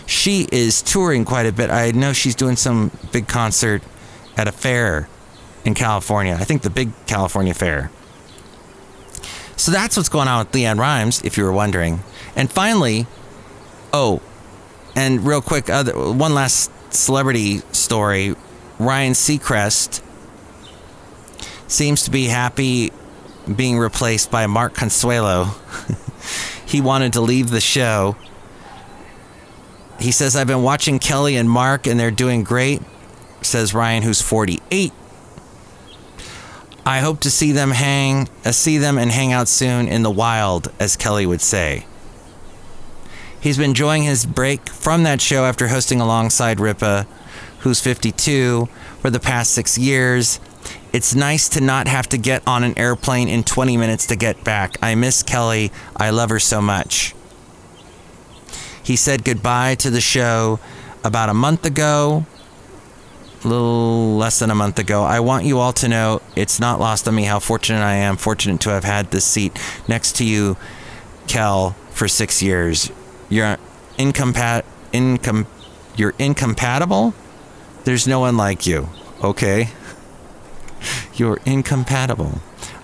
She 0.07 0.49
is 0.51 0.83
touring 0.83 1.25
quite 1.25 1.47
a 1.47 1.53
bit. 1.53 1.71
I 1.71 1.91
know 1.93 2.13
she's 2.13 2.35
doing 2.35 2.57
some 2.57 2.91
big 3.13 3.29
concert 3.29 3.83
at 4.37 4.49
a 4.49 4.53
fair 4.53 5.09
in 5.65 5.75
California. 5.75 6.35
I 6.35 6.45
think 6.45 6.63
the 6.63 6.71
big 6.71 6.91
California 7.07 7.55
fair. 7.55 7.91
So 9.57 9.71
that's 9.71 9.97
what's 9.97 10.09
going 10.09 10.29
on 10.29 10.41
with 10.41 10.53
LeAnn 10.53 10.79
Rimes, 10.79 11.23
if 11.23 11.37
you 11.37 11.45
were 11.45 11.53
wondering. 11.53 12.01
And 12.35 12.51
finally, 12.51 13.07
oh, 13.93 14.21
and 14.97 15.25
real 15.25 15.41
quick, 15.41 15.71
other 15.71 15.93
one 15.93 16.35
last 16.35 16.71
celebrity 16.93 17.59
story. 17.73 18.35
Ryan 18.79 19.13
Seacrest 19.13 20.03
seems 21.69 22.03
to 22.03 22.11
be 22.11 22.27
happy 22.27 22.93
being 23.55 23.79
replaced 23.79 24.31
by 24.31 24.47
Mark 24.47 24.75
Consuelo. 24.75 25.55
he 26.67 26.81
wanted 26.81 27.15
to 27.15 27.21
leave 27.21 27.51
the 27.51 27.61
show. 27.61 28.17
He 30.01 30.11
says, 30.11 30.35
I've 30.35 30.47
been 30.47 30.63
watching 30.63 30.99
Kelly 30.99 31.37
and 31.37 31.49
Mark, 31.49 31.87
and 31.87 31.99
they're 31.99 32.11
doing 32.11 32.43
great, 32.43 32.83
says 33.43 33.73
Ryan, 33.73 34.03
who's 34.03 34.21
48. 34.21 34.93
I 36.85 36.99
hope 36.99 37.21
to 37.21 37.31
see 37.31 37.53
them 37.53 37.71
hang, 37.71 38.29
uh, 38.45 38.53
see 38.53 38.79
them 38.79 38.99
and 38.99 39.11
hang 39.11 39.33
out 39.33 39.49
soon 39.49 39.87
in 39.87 40.03
the 40.03 40.11
wild, 40.11 40.73
as 40.81 40.97
Kelly 40.97 41.27
would 41.27 41.41
say. 41.41 41.87
He's 43.41 43.57
been 43.57 43.71
enjoying 43.71 44.03
his 44.03 44.27
break 44.27 44.69
from 44.69 45.03
that 45.05 45.21
show 45.21 45.45
after 45.45 45.69
hosting 45.69 46.01
alongside 46.01 46.61
Ripa, 46.61 47.07
who's 47.61 47.81
52, 47.81 48.69
for 49.01 49.11
the 49.11 49.21
past 49.21 49.53
six 49.53 49.79
years. 49.79 50.41
It's 50.93 51.15
nice 51.15 51.49
to 51.51 51.61
not 51.61 51.89
have 51.89 52.09
to 52.11 52.19
get 52.19 52.47
on 52.47 52.65
an 52.65 52.77
airplane 52.79 53.29
in 53.29 53.45
20 53.45 53.77
minutes 53.77 54.07
to 54.09 54.17
get 54.17 54.45
back. 54.45 54.77
I 54.83 54.95
miss 54.95 55.23
Kelly. 55.23 55.73
I 55.97 56.11
love 56.11 56.31
her 56.31 56.39
so 56.39 56.61
much. 56.61 57.15
He 58.83 58.97
said 58.97 59.25
goodbye 59.25 59.77
to 59.77 59.91
the 59.91 60.01
show 60.01 60.59
about 61.05 61.29
a 61.29 61.35
month 61.35 61.65
ago, 61.65 62.27
little 63.45 64.17
less 64.17 64.39
than 64.39 64.51
a 64.51 64.55
month 64.55 64.79
ago. 64.79 65.03
I 65.03 65.21
want 65.21 65.45
you 65.45 65.59
all 65.59 65.73
to 65.75 65.89
know 65.89 66.23
it's 66.37 66.61
not 66.61 66.81
lost 66.81 67.09
on 67.09 67.15
me 67.15 67.25
how 67.25 67.39
fortunate 67.39 67.83
I 67.83 67.95
am, 67.95 68.17
fortunate 68.17 68.61
to 68.63 68.71
have 68.71 68.85
had 68.85 69.11
this 69.11 69.25
seat 69.25 69.59
next 69.89 70.17
to 70.17 70.25
you, 70.25 70.57
Kel, 71.27 71.77
for 71.91 72.09
six 72.09 72.43
years. 72.43 72.91
You're 73.29 73.59
incompat 73.99 74.65
incom 74.93 75.47
you're 75.97 76.15
incompatible? 76.19 77.15
There's 77.85 78.07
no 78.07 78.21
one 78.21 78.37
like 78.37 78.67
you. 78.67 78.89
Okay. 79.23 79.69
You're 81.15 81.39
incompatible. 81.45 82.41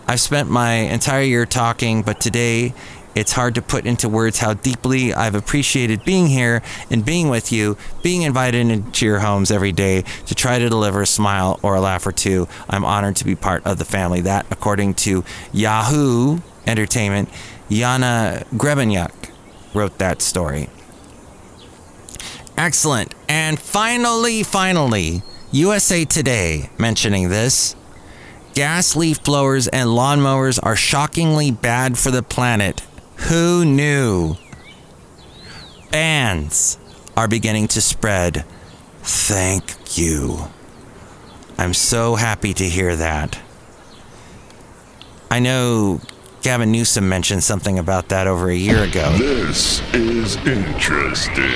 I've 0.07 0.21
spent 0.21 0.51
my 0.51 0.73
entire 0.73 1.23
year 1.23 1.47
talking, 1.47 2.03
but 2.03 2.21
today 2.21 2.75
it's 3.19 3.33
hard 3.33 3.57
to 3.57 3.63
put 3.63 3.85
into 3.85 4.09
words 4.09 4.39
how 4.39 4.55
deeply 4.55 5.13
I've 5.13 5.35
appreciated 5.35 6.05
being 6.05 6.29
here 6.29 6.63
and 6.89 7.05
being 7.05 7.29
with 7.29 7.51
you, 7.51 7.77
being 8.01 8.23
invited 8.23 8.71
into 8.71 9.05
your 9.05 9.19
homes 9.19 9.51
every 9.51 9.73
day 9.73 10.05
to 10.27 10.35
try 10.37 10.61
to 10.61 10.69
deliver 10.69 11.03
a 11.03 11.07
smile 11.07 11.59
or 11.63 11.75
a 11.75 11.81
laugh 11.81 12.07
or 12.07 12.13
two. 12.13 12.47
I'm 12.71 12.85
honored 12.85 13.17
to 13.17 13.25
be 13.25 13.35
part 13.35 13.67
of 13.67 13.79
the 13.79 13.85
family. 13.85 14.21
That, 14.21 14.47
according 14.53 14.95
to 14.95 15.25
Yahoo 15.53 16.39
Entertainment, 16.65 17.29
Yana 17.69 18.47
Grebenyuk 18.55 19.31
wrote 19.75 19.99
that 19.99 20.23
story. 20.23 20.69
Excellent. 22.57 23.15
And 23.29 23.59
finally, 23.59 24.45
finally, 24.45 25.23
USA 25.51 26.05
Today 26.05 26.71
mentioning 26.79 27.31
this. 27.31 27.75
Gas 28.55 28.97
leaf 28.97 29.23
blowers 29.23 29.69
and 29.69 29.89
lawnmowers 29.89 30.59
are 30.63 30.77
shockingly 30.77 31.51
bad 31.51 31.99
for 31.99 32.11
the 32.11 32.23
planet. 32.23 32.83
Who 33.27 33.65
knew? 33.65 34.37
Bands 35.91 36.79
are 37.17 37.29
beginning 37.29 37.69
to 37.69 37.81
spread. 37.81 38.45
Thank 39.03 39.99
you. 39.99 40.49
I'm 41.59 41.75
so 41.75 42.15
happy 42.15 42.55
to 42.55 42.65
hear 42.65 42.95
that. 42.97 43.39
I 45.31 45.41
know 45.41 46.01
Gavin 46.43 46.71
Newsom 46.71 47.09
mentioned 47.09 47.43
something 47.43 47.79
about 47.79 48.09
that 48.09 48.27
over 48.27 48.49
a 48.49 48.55
year 48.55 48.85
ago. 48.85 49.13
This 49.19 49.83
is 49.93 50.37
interesting. 50.47 51.51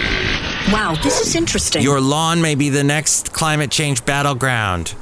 Wow, 0.73 0.97
this 1.03 1.21
is 1.21 1.35
interesting. 1.37 1.83
Your 1.83 2.01
lawn 2.01 2.43
may 2.43 2.55
be 2.55 2.69
the 2.69 2.85
next 2.85 3.33
climate 3.33 3.71
change 3.71 4.05
battleground. 4.05 4.95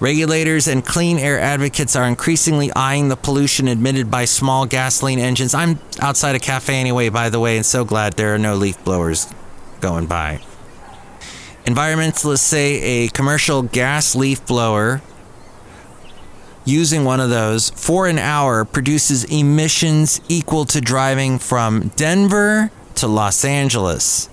Regulators 0.00 0.68
and 0.68 0.84
clean 0.84 1.18
air 1.18 1.40
advocates 1.40 1.96
are 1.96 2.04
increasingly 2.04 2.72
eyeing 2.74 3.08
the 3.08 3.16
pollution 3.16 3.66
emitted 3.66 4.08
by 4.08 4.26
small 4.26 4.64
gasoline 4.64 5.18
engines. 5.18 5.54
I'm 5.54 5.80
outside 6.00 6.36
a 6.36 6.38
cafe 6.38 6.76
anyway, 6.76 7.08
by 7.08 7.30
the 7.30 7.40
way, 7.40 7.56
and 7.56 7.66
so 7.66 7.84
glad 7.84 8.12
there 8.12 8.32
are 8.32 8.38
no 8.38 8.54
leaf 8.54 8.82
blowers 8.84 9.26
going 9.80 10.06
by. 10.06 10.40
Environmentalists 11.64 12.38
say 12.38 12.80
a 12.80 13.08
commercial 13.08 13.62
gas 13.62 14.14
leaf 14.14 14.46
blower 14.46 15.02
using 16.64 17.04
one 17.04 17.18
of 17.18 17.30
those 17.30 17.70
for 17.70 18.06
an 18.06 18.18
hour 18.18 18.64
produces 18.64 19.24
emissions 19.24 20.20
equal 20.28 20.64
to 20.66 20.80
driving 20.80 21.40
from 21.40 21.88
Denver 21.96 22.70
to 22.94 23.08
Los 23.08 23.44
Angeles 23.44 24.28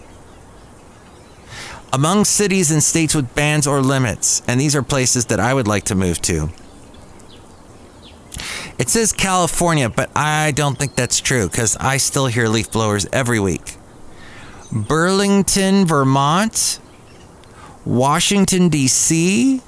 among 1.95 2.25
cities 2.25 2.71
and 2.71 2.83
states 2.83 3.15
with 3.15 3.33
bans 3.35 3.65
or 3.65 3.79
limits, 3.81 4.41
and 4.49 4.59
these 4.59 4.75
are 4.75 4.83
places 4.83 5.27
that 5.27 5.39
I 5.39 5.53
would 5.53 5.65
like 5.65 5.85
to 5.85 5.95
move 5.95 6.21
to. 6.23 6.49
It 8.77 8.89
says 8.89 9.13
California, 9.13 9.89
but 9.89 10.09
I 10.13 10.51
don't 10.51 10.77
think 10.77 10.95
that's 10.95 11.21
true 11.21 11.47
because 11.47 11.77
I 11.77 11.95
still 11.95 12.27
hear 12.27 12.49
leaf 12.49 12.69
blowers 12.69 13.07
every 13.13 13.39
week. 13.39 13.77
Burlington, 14.73 15.85
Vermont, 15.85 16.81
Washington, 17.85 18.67
D.C., 18.67 19.61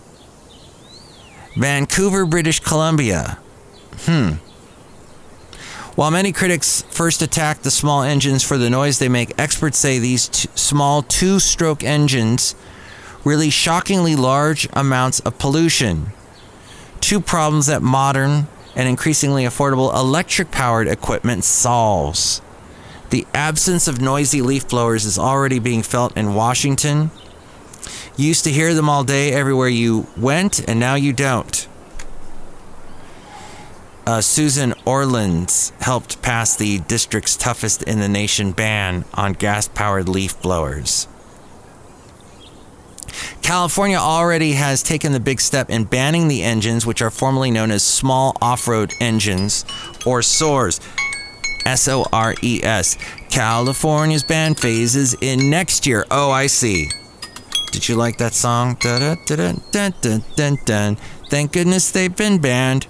Vancouver, 1.56 2.26
British 2.26 2.60
Columbia. 2.60 3.40
Hmm. 4.00 4.34
While 5.98 6.12
many 6.12 6.32
critics 6.32 6.84
first 6.92 7.24
attacked 7.24 7.64
the 7.64 7.72
small 7.72 8.04
engines 8.04 8.44
for 8.44 8.60
the 8.60 8.70
noise 8.70 9.00
they 9.00 9.10
make, 9.10 9.34
experts 9.40 9.80
say 9.80 9.98
these 9.98 10.28
t- 10.28 10.48
small 10.54 11.02
two 11.02 11.40
stroke 11.40 11.84
engines 11.84 12.54
release 13.24 13.56
shockingly 13.56 14.16
large 14.16 14.70
amounts 14.74 15.22
of 15.22 15.40
pollution. 15.40 16.12
Two 17.00 17.20
problems 17.20 17.66
that 17.66 17.82
modern 17.82 18.46
and 18.76 18.88
increasingly 18.88 19.44
affordable 19.44 19.92
electric 19.92 20.52
powered 20.52 20.88
equipment 20.88 21.44
solves. 21.44 22.44
The 23.10 23.26
absence 23.34 23.88
of 23.88 24.00
noisy 24.00 24.44
leaf 24.44 24.68
blowers 24.68 25.04
is 25.04 25.18
already 25.18 25.58
being 25.58 25.82
felt 25.82 26.16
in 26.16 26.36
Washington. 26.36 27.10
You 28.16 28.28
used 28.28 28.44
to 28.44 28.52
hear 28.52 28.76
them 28.76 28.88
all 28.88 29.04
day 29.04 29.34
everywhere 29.34 29.68
you 29.68 30.06
went, 30.16 30.60
and 30.70 30.80
now 30.80 30.94
you 30.94 31.12
don't. 31.12 31.68
Uh, 34.08 34.22
Susan 34.22 34.74
Orleans 34.86 35.74
helped 35.82 36.22
pass 36.22 36.56
the 36.56 36.80
district's 36.80 37.36
toughest 37.36 37.84
in 37.84 38.00
the 38.00 38.08
nation 38.08 38.54
ban 38.54 39.04
on 39.14 39.34
gas 39.34 39.68
powered 39.68 40.08
leaf 40.08 40.42
blowers. 40.42 41.10
California 43.42 43.98
already 43.98 44.54
has 44.54 44.82
taken 44.82 45.12
the 45.12 45.20
big 45.20 45.42
step 45.42 45.70
in 45.70 45.84
banning 45.84 46.30
the 46.30 46.42
engines, 46.42 46.86
which 46.86 47.02
are 47.02 47.10
formerly 47.10 47.52
known 47.52 47.70
as 47.70 47.84
small 47.84 48.38
off 48.42 48.66
road 48.70 48.94
engines 49.02 49.66
or 50.06 50.22
SOREs. 50.22 50.80
S 51.66 51.90
O 51.90 52.06
R 52.14 52.34
E 52.42 52.62
S. 52.64 52.98
California's 53.30 54.24
ban 54.24 54.56
phases 54.56 55.16
in 55.20 55.50
next 55.50 55.86
year. 55.86 56.06
Oh, 56.10 56.32
I 56.32 56.48
see. 56.48 56.90
Did 57.74 57.90
you 57.90 57.96
like 57.96 58.20
that 58.20 58.34
song? 58.34 58.78
Dun, 58.80 59.18
dun, 59.26 60.58
dun. 60.64 60.98
Thank 61.30 61.52
goodness 61.52 61.92
they've 61.92 62.16
been 62.16 62.40
banned. 62.40 62.88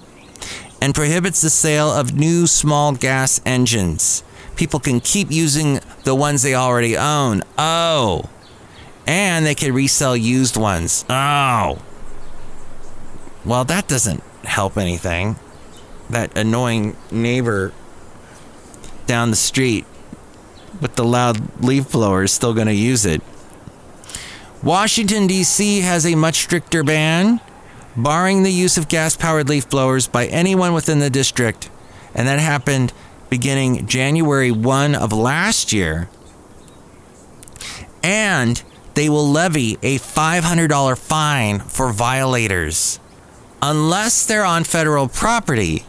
And 0.80 0.94
prohibits 0.94 1.40
the 1.40 1.50
sale 1.50 1.90
of 1.90 2.14
new 2.14 2.46
small 2.46 2.92
gas 2.92 3.40
engines. 3.44 4.22
People 4.56 4.80
can 4.80 5.00
keep 5.00 5.30
using 5.30 5.80
the 6.04 6.14
ones 6.14 6.42
they 6.42 6.54
already 6.54 6.96
own. 6.96 7.42
Oh. 7.56 8.28
And 9.06 9.44
they 9.44 9.54
can 9.54 9.72
resell 9.72 10.16
used 10.16 10.56
ones. 10.56 11.04
Oh. 11.08 11.78
Well, 13.44 13.64
that 13.64 13.88
doesn't 13.88 14.22
help 14.44 14.76
anything. 14.76 15.36
That 16.10 16.36
annoying 16.36 16.96
neighbor 17.10 17.72
down 19.06 19.30
the 19.30 19.36
street 19.36 19.86
with 20.80 20.94
the 20.96 21.04
loud 21.04 21.62
leaf 21.62 21.90
blower 21.90 22.24
is 22.24 22.32
still 22.32 22.54
going 22.54 22.66
to 22.66 22.74
use 22.74 23.04
it. 23.04 23.22
Washington, 24.62 25.26
D.C. 25.26 25.80
has 25.80 26.04
a 26.04 26.14
much 26.14 26.36
stricter 26.36 26.82
ban, 26.82 27.40
barring 28.02 28.42
the 28.42 28.52
use 28.52 28.78
of 28.78 28.88
gas 28.88 29.16
powered 29.16 29.48
leaf 29.48 29.68
blowers 29.68 30.08
by 30.08 30.26
anyone 30.26 30.72
within 30.72 30.98
the 30.98 31.10
district. 31.10 31.70
And 32.14 32.26
that 32.26 32.38
happened 32.38 32.92
beginning 33.30 33.86
January 33.86 34.50
1 34.50 34.94
of 34.94 35.12
last 35.12 35.72
year. 35.72 36.08
And 38.02 38.62
they 38.94 39.08
will 39.08 39.28
levy 39.28 39.78
a 39.82 39.98
$500 39.98 40.98
fine 40.98 41.60
for 41.60 41.92
violators. 41.92 42.98
Unless 43.60 44.26
they're 44.26 44.44
on 44.44 44.64
federal 44.64 45.08
property, 45.08 45.84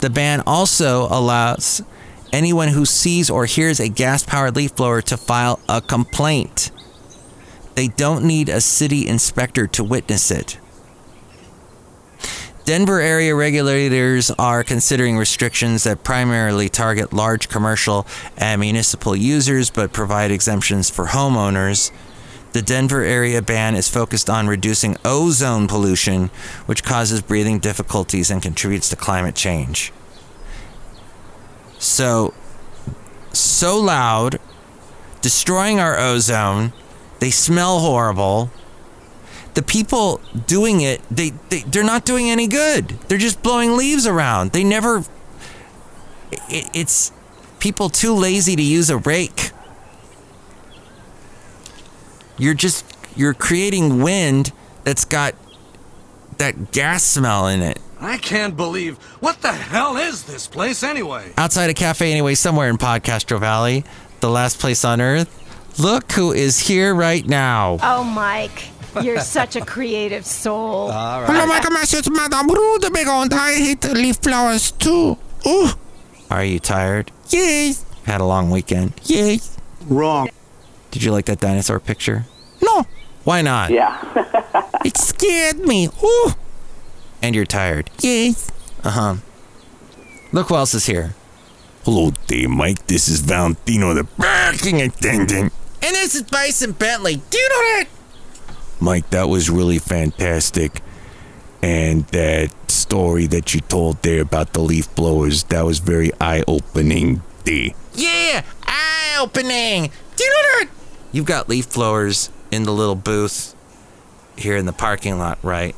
the 0.00 0.10
ban 0.10 0.42
also 0.46 1.06
allows 1.08 1.82
anyone 2.32 2.68
who 2.68 2.84
sees 2.84 3.30
or 3.30 3.46
hears 3.46 3.78
a 3.78 3.88
gas 3.88 4.24
powered 4.24 4.56
leaf 4.56 4.74
blower 4.74 5.00
to 5.02 5.16
file 5.16 5.60
a 5.68 5.80
complaint. 5.80 6.70
They 7.74 7.88
don't 7.88 8.24
need 8.24 8.48
a 8.48 8.60
city 8.60 9.06
inspector 9.06 9.66
to 9.68 9.84
witness 9.84 10.30
it. 10.30 10.58
Denver 12.64 12.98
area 12.98 13.34
regulators 13.34 14.30
are 14.38 14.64
considering 14.64 15.18
restrictions 15.18 15.84
that 15.84 16.02
primarily 16.02 16.70
target 16.70 17.12
large 17.12 17.50
commercial 17.50 18.06
and 18.38 18.58
municipal 18.58 19.14
users 19.14 19.68
but 19.68 19.92
provide 19.92 20.30
exemptions 20.30 20.88
for 20.88 21.06
homeowners. 21.06 21.90
The 22.52 22.62
Denver 22.62 23.02
area 23.02 23.42
ban 23.42 23.74
is 23.74 23.90
focused 23.90 24.30
on 24.30 24.46
reducing 24.46 24.96
ozone 25.04 25.68
pollution, 25.68 26.28
which 26.64 26.82
causes 26.82 27.20
breathing 27.20 27.58
difficulties 27.58 28.30
and 28.30 28.40
contributes 28.40 28.88
to 28.88 28.96
climate 28.96 29.34
change. 29.34 29.92
So, 31.78 32.32
so 33.34 33.78
loud, 33.78 34.38
destroying 35.20 35.80
our 35.80 35.98
ozone. 35.98 36.72
They 37.18 37.30
smell 37.30 37.80
horrible. 37.80 38.50
The 39.54 39.62
people 39.62 40.20
doing 40.46 40.80
it, 40.80 41.00
they, 41.10 41.30
they 41.48 41.60
they're 41.60 41.84
not 41.84 42.04
doing 42.04 42.28
any 42.28 42.48
good. 42.48 42.88
They're 43.08 43.18
just 43.18 43.42
blowing 43.42 43.76
leaves 43.76 44.06
around. 44.06 44.50
They 44.52 44.64
never. 44.64 45.04
It, 46.48 46.68
it's 46.74 47.12
people 47.60 47.88
too 47.88 48.14
lazy 48.14 48.56
to 48.56 48.62
use 48.62 48.90
a 48.90 48.98
rake. 48.98 49.52
You're 52.36 52.54
just 52.54 52.84
you're 53.16 53.34
creating 53.34 54.02
wind 54.02 54.52
that's 54.82 55.04
got 55.04 55.34
that 56.38 56.72
gas 56.72 57.04
smell 57.04 57.46
in 57.46 57.62
it. 57.62 57.78
I 58.00 58.18
can't 58.18 58.56
believe 58.56 58.98
what 59.20 59.40
the 59.40 59.52
hell 59.52 59.96
is 59.96 60.24
this 60.24 60.46
place 60.46 60.82
anyway? 60.82 61.32
Outside 61.38 61.70
a 61.70 61.74
cafe, 61.74 62.10
anyway, 62.10 62.34
somewhere 62.34 62.68
in 62.68 62.76
Podcastro 62.76 63.40
Valley, 63.40 63.84
the 64.20 64.28
last 64.28 64.58
place 64.58 64.84
on 64.84 65.00
earth. 65.00 65.40
Look 65.78 66.12
who 66.12 66.32
is 66.32 66.60
here 66.60 66.94
right 66.94 67.26
now. 67.26 67.78
Oh, 67.82 68.04
Mike, 68.04 68.68
you're 69.02 69.20
such 69.20 69.56
a 69.56 69.64
creative 69.64 70.24
soul. 70.26 70.90
All 70.90 71.24
Hello, 71.24 71.46
Mike. 71.46 71.64
It's 71.92 72.10
Madame 72.10 72.48
Rudebegond. 72.48 73.32
I 73.32 73.54
hate 73.54 73.84
leaf 73.84 74.16
flowers 74.16 74.70
too. 74.72 75.16
Ooh. 75.46 75.68
Are 76.30 76.44
you 76.44 76.58
tired? 76.58 77.12
Yes. 77.28 77.84
Had 78.04 78.20
a 78.20 78.24
long 78.24 78.50
weekend. 78.50 78.94
Yes. 79.04 79.56
Wrong. 79.86 80.28
Did 80.90 81.02
you 81.02 81.12
like 81.12 81.26
that 81.26 81.40
dinosaur 81.40 81.80
picture? 81.80 82.24
No. 82.62 82.86
Why 83.24 83.42
not? 83.42 83.70
Yeah. 83.70 83.98
it 84.84 84.96
scared 84.96 85.58
me. 85.58 85.88
Ooh. 86.02 86.30
And 87.22 87.34
you're 87.34 87.46
tired. 87.46 87.90
Yes. 88.00 88.50
Uh 88.82 88.90
huh. 88.90 89.14
Look 90.32 90.48
who 90.48 90.56
else 90.56 90.74
is 90.74 90.86
here. 90.86 91.14
Hello 91.84 92.12
there, 92.28 92.48
Mike. 92.48 92.86
This 92.86 93.08
is 93.08 93.20
Valentino, 93.20 93.94
the 93.94 94.04
parking 94.04 94.80
attendant. 94.80 95.52
And 95.82 95.94
this 95.94 96.14
is 96.14 96.22
Bison 96.22 96.72
Bentley. 96.72 97.16
Do 97.16 97.38
you 97.38 97.48
know 97.48 97.56
that? 97.56 97.88
Mike, 98.80 99.10
that 99.10 99.28
was 99.28 99.50
really 99.50 99.78
fantastic. 99.78 100.82
And 101.62 102.04
that 102.08 102.52
story 102.70 103.26
that 103.28 103.54
you 103.54 103.60
told 103.60 104.02
there 104.02 104.20
about 104.20 104.52
the 104.52 104.60
leaf 104.60 104.94
blowers, 104.94 105.44
that 105.44 105.64
was 105.64 105.78
very 105.78 106.10
eye 106.20 106.44
opening 106.46 107.22
there. 107.44 107.70
Yeah, 107.94 108.42
eye 108.66 109.16
opening. 109.18 109.90
Do 110.16 110.24
you 110.24 110.30
know 110.30 110.58
that? 110.58 110.68
You've 111.12 111.24
got 111.26 111.48
leaf 111.48 111.72
blowers 111.72 112.30
in 112.50 112.64
the 112.64 112.72
little 112.72 112.94
booth 112.94 113.54
here 114.36 114.56
in 114.56 114.66
the 114.66 114.72
parking 114.72 115.18
lot, 115.18 115.38
right? 115.42 115.74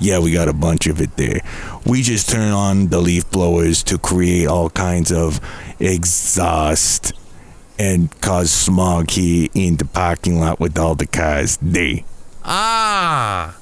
Yeah, 0.00 0.20
we 0.20 0.32
got 0.32 0.48
a 0.48 0.52
bunch 0.52 0.86
of 0.86 1.00
it 1.00 1.16
there. 1.16 1.40
We 1.84 2.02
just 2.02 2.30
turn 2.30 2.52
on 2.52 2.86
the 2.86 3.00
leaf 3.00 3.28
blowers 3.30 3.82
to 3.84 3.98
create 3.98 4.46
all 4.46 4.70
kinds 4.70 5.10
of 5.10 5.40
exhaust 5.80 7.12
and 7.78 8.20
cause 8.20 8.50
smog 8.50 9.10
here 9.10 9.48
in 9.54 9.76
the 9.76 9.84
parking 9.84 10.40
lot 10.40 10.58
with 10.58 10.78
all 10.78 10.94
the 10.94 11.06
cars 11.06 11.58
there. 11.62 12.00
Ah, 12.44 13.56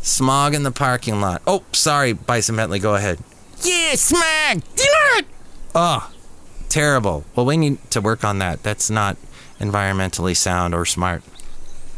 smog 0.00 0.54
in 0.54 0.62
the 0.62 0.70
parking 0.70 1.20
lot. 1.20 1.42
Oh, 1.46 1.64
sorry, 1.72 2.12
Bison 2.12 2.56
Bentley, 2.56 2.78
go 2.78 2.94
ahead. 2.94 3.18
Yeah, 3.62 3.94
smog. 3.94 4.62
Oh, 5.74 6.10
terrible. 6.68 7.24
Well, 7.34 7.46
we 7.46 7.56
need 7.56 7.90
to 7.90 8.00
work 8.00 8.24
on 8.24 8.38
that. 8.38 8.62
That's 8.62 8.90
not 8.90 9.16
environmentally 9.58 10.36
sound 10.36 10.74
or 10.74 10.86
smart. 10.86 11.22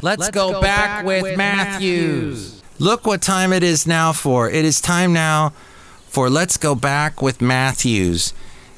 Let's, 0.03 0.21
Let's 0.21 0.31
go, 0.33 0.53
go, 0.53 0.61
back, 0.61 0.89
back 0.89 1.05
with, 1.05 1.23
with 1.23 1.39
Matthews. 1.39 2.53
Matthews. 2.53 2.63
Look 2.81 3.07
what 3.07 3.23
time 3.23 3.53
it 3.53 3.63
is 3.63 3.87
now 3.87 4.13
for. 4.13 4.51
It 4.51 4.65
is 4.65 4.81
time 4.81 5.13
now 5.13 5.51
for 6.09 6.29
Let's 6.29 6.57
Go 6.57 6.75
Back 6.75 7.23
with 7.23 7.41
Matthews. 7.41 8.35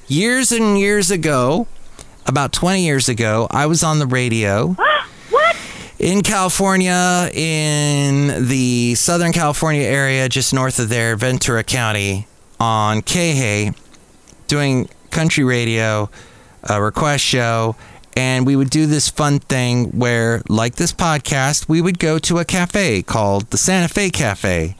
Years 0.06 0.52
and 0.52 0.78
years 0.78 1.10
ago, 1.10 1.66
about 2.26 2.52
20 2.52 2.84
years 2.84 3.08
ago, 3.08 3.46
I 3.50 3.66
was 3.66 3.82
on 3.82 3.98
the 3.98 4.06
radio. 4.06 4.68
what? 5.30 5.56
In 5.98 6.22
California, 6.22 7.30
in 7.32 8.46
the 8.48 8.94
Southern 8.94 9.32
California 9.32 9.82
area, 9.82 10.28
just 10.28 10.52
north 10.52 10.78
of 10.78 10.88
there, 10.88 11.16
Ventura 11.16 11.62
County, 11.64 12.26
on 12.60 13.02
KHAY, 13.02 13.72
doing 14.46 14.88
country 15.10 15.44
radio, 15.44 16.10
a 16.64 16.82
request 16.82 17.24
show, 17.24 17.76
and 18.16 18.46
we 18.46 18.56
would 18.56 18.70
do 18.70 18.86
this 18.86 19.08
fun 19.08 19.40
thing 19.40 19.86
where, 19.90 20.42
like 20.48 20.76
this 20.76 20.92
podcast, 20.92 21.68
we 21.68 21.80
would 21.80 21.98
go 21.98 22.18
to 22.20 22.38
a 22.38 22.44
cafe 22.44 23.02
called 23.02 23.50
the 23.50 23.58
Santa 23.58 23.88
Fe 23.88 24.10
Cafe. 24.10 24.76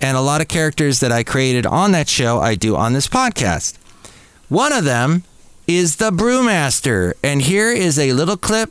And 0.00 0.16
a 0.16 0.20
lot 0.20 0.40
of 0.40 0.48
characters 0.48 0.98
that 0.98 1.12
I 1.12 1.22
created 1.22 1.64
on 1.64 1.92
that 1.92 2.08
show, 2.08 2.40
I 2.40 2.56
do 2.56 2.74
on 2.74 2.92
this 2.92 3.06
podcast. 3.06 3.76
One 4.48 4.72
of 4.72 4.84
them 4.84 5.22
is 5.66 5.96
the 5.96 6.10
Brewmaster. 6.10 7.14
And 7.22 7.42
here 7.42 7.70
is 7.70 7.98
a 7.98 8.12
little 8.12 8.36
clip 8.36 8.70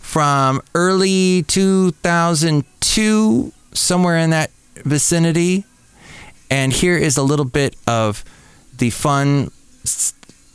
from 0.00 0.62
early 0.74 1.44
2002, 1.44 3.52
somewhere 3.72 4.18
in 4.18 4.30
that 4.30 4.50
vicinity. 4.76 5.64
And 6.50 6.72
here 6.72 6.96
is 6.96 7.16
a 7.16 7.22
little 7.22 7.44
bit 7.44 7.76
of 7.86 8.24
the 8.76 8.90
fun 8.90 9.50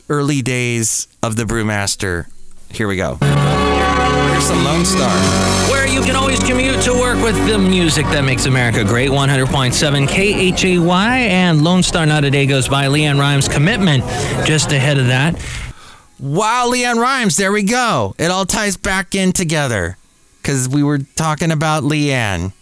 early 0.08 0.42
days 0.42 1.08
of 1.22 1.36
the 1.36 1.44
Brewmaster 1.44 2.26
here 2.70 2.88
we 2.88 2.96
go. 2.96 3.18
Here's 4.38 4.50
some 4.50 4.64
Lone 4.64 4.84
Star. 4.84 5.10
Where 5.68 5.88
you 5.88 6.00
can 6.00 6.14
always 6.14 6.38
commute 6.38 6.80
to 6.82 6.92
work 6.92 7.20
with 7.20 7.34
the 7.48 7.58
music 7.58 8.06
that 8.06 8.22
makes 8.22 8.46
America 8.46 8.84
great. 8.84 9.10
100.7 9.10 10.06
KHAY 10.06 11.28
and 11.28 11.64
Lone 11.64 11.82
Star 11.82 12.06
Not 12.06 12.22
a 12.22 12.30
Day 12.30 12.46
Goes 12.46 12.68
By. 12.68 12.84
LeAnn 12.84 13.18
Rimes 13.18 13.48
Commitment 13.48 14.04
just 14.46 14.70
ahead 14.70 14.96
of 14.96 15.08
that. 15.08 15.34
Wow, 16.20 16.70
LeAnn 16.72 17.00
Rimes, 17.00 17.36
there 17.36 17.50
we 17.50 17.64
go. 17.64 18.14
It 18.16 18.30
all 18.30 18.46
ties 18.46 18.76
back 18.76 19.16
in 19.16 19.32
together. 19.32 19.96
Because 20.40 20.68
we 20.68 20.84
were 20.84 20.98
talking 20.98 21.50
about 21.50 21.82
LeAnn 21.82 22.52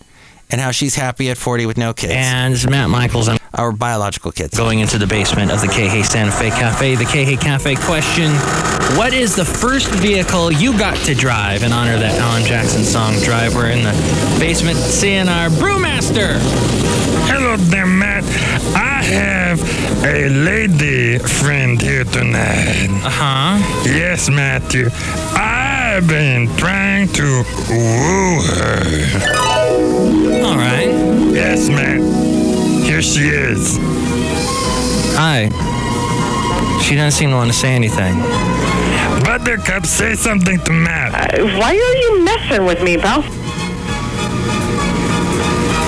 and 0.51 0.61
how 0.61 0.71
she's 0.71 0.95
happy 0.95 1.31
at 1.31 1.37
40 1.37 1.67
with 1.67 1.77
no 1.79 1.93
kids. 1.93 2.13
And 2.15 2.71
Matt 2.71 2.89
Michaels. 2.91 3.29
I'm 3.29 3.39
Our 3.55 3.73
biological 3.73 4.33
kids. 4.33 4.57
going 4.57 4.81
into 4.81 4.99
the 4.99 5.07
basement 5.07 5.51
of 5.51 5.61
the 5.61 5.69
KH 5.69 6.07
Santa 6.07 6.33
Fe 6.33 6.51
Cafe. 6.51 6.95
The 6.95 7.05
KH 7.05 7.41
Cafe 7.41 7.75
question 7.77 8.31
What 8.97 9.13
is 9.13 9.35
the 9.35 9.45
first 9.45 9.89
vehicle 9.89 10.53
you 10.53 10.77
got 10.79 10.97
to 11.07 11.15
drive 11.15 11.63
in 11.63 11.73
honor 11.73 11.95
of 11.95 12.01
that 12.01 12.19
Alan 12.21 12.45
Jackson 12.45 12.85
song, 12.85 13.15
Drive? 13.25 13.55
We're 13.55 13.71
in 13.71 13.83
the 13.85 13.93
basement 14.39 14.77
seeing 14.79 15.29
our 15.29 15.49
brewmaster. 15.49 16.37
Hello 17.29 17.57
there, 17.57 17.87
Matt. 17.87 18.25
I 18.77 19.03
have 19.03 20.05
a 20.05 20.29
lady 20.29 21.19
friend 21.19 21.81
here 21.81 22.05
tonight. 22.05 22.89
Uh 23.05 23.11
huh. 23.11 23.83
Yes, 23.85 24.29
Matthew. 24.31 24.89
I've 25.97 26.07
been 26.07 26.55
trying 26.59 27.09
to 27.09 27.23
woo 27.71 28.43
her. 28.43 28.83
All 30.45 30.55
right. 30.55 30.91
Yes, 31.33 31.71
Matt. 31.71 32.03
Here 32.85 33.01
she 33.01 33.29
is. 33.29 33.79
Hi. 35.17 35.49
She 36.83 36.97
doesn't 36.97 37.13
seem 37.13 37.31
to 37.31 37.37
want 37.37 37.51
to 37.51 37.57
say 37.57 37.75
anything. 37.75 38.15
Buttercup, 39.25 39.87
say 39.87 40.15
something 40.15 40.59
to 40.65 40.73
Matt. 40.75 41.41
Why 41.41 41.71
are 41.71 41.97
you 41.97 42.25
messing 42.27 42.67
with 42.67 42.83
me, 42.83 42.99
pal? 42.99 43.21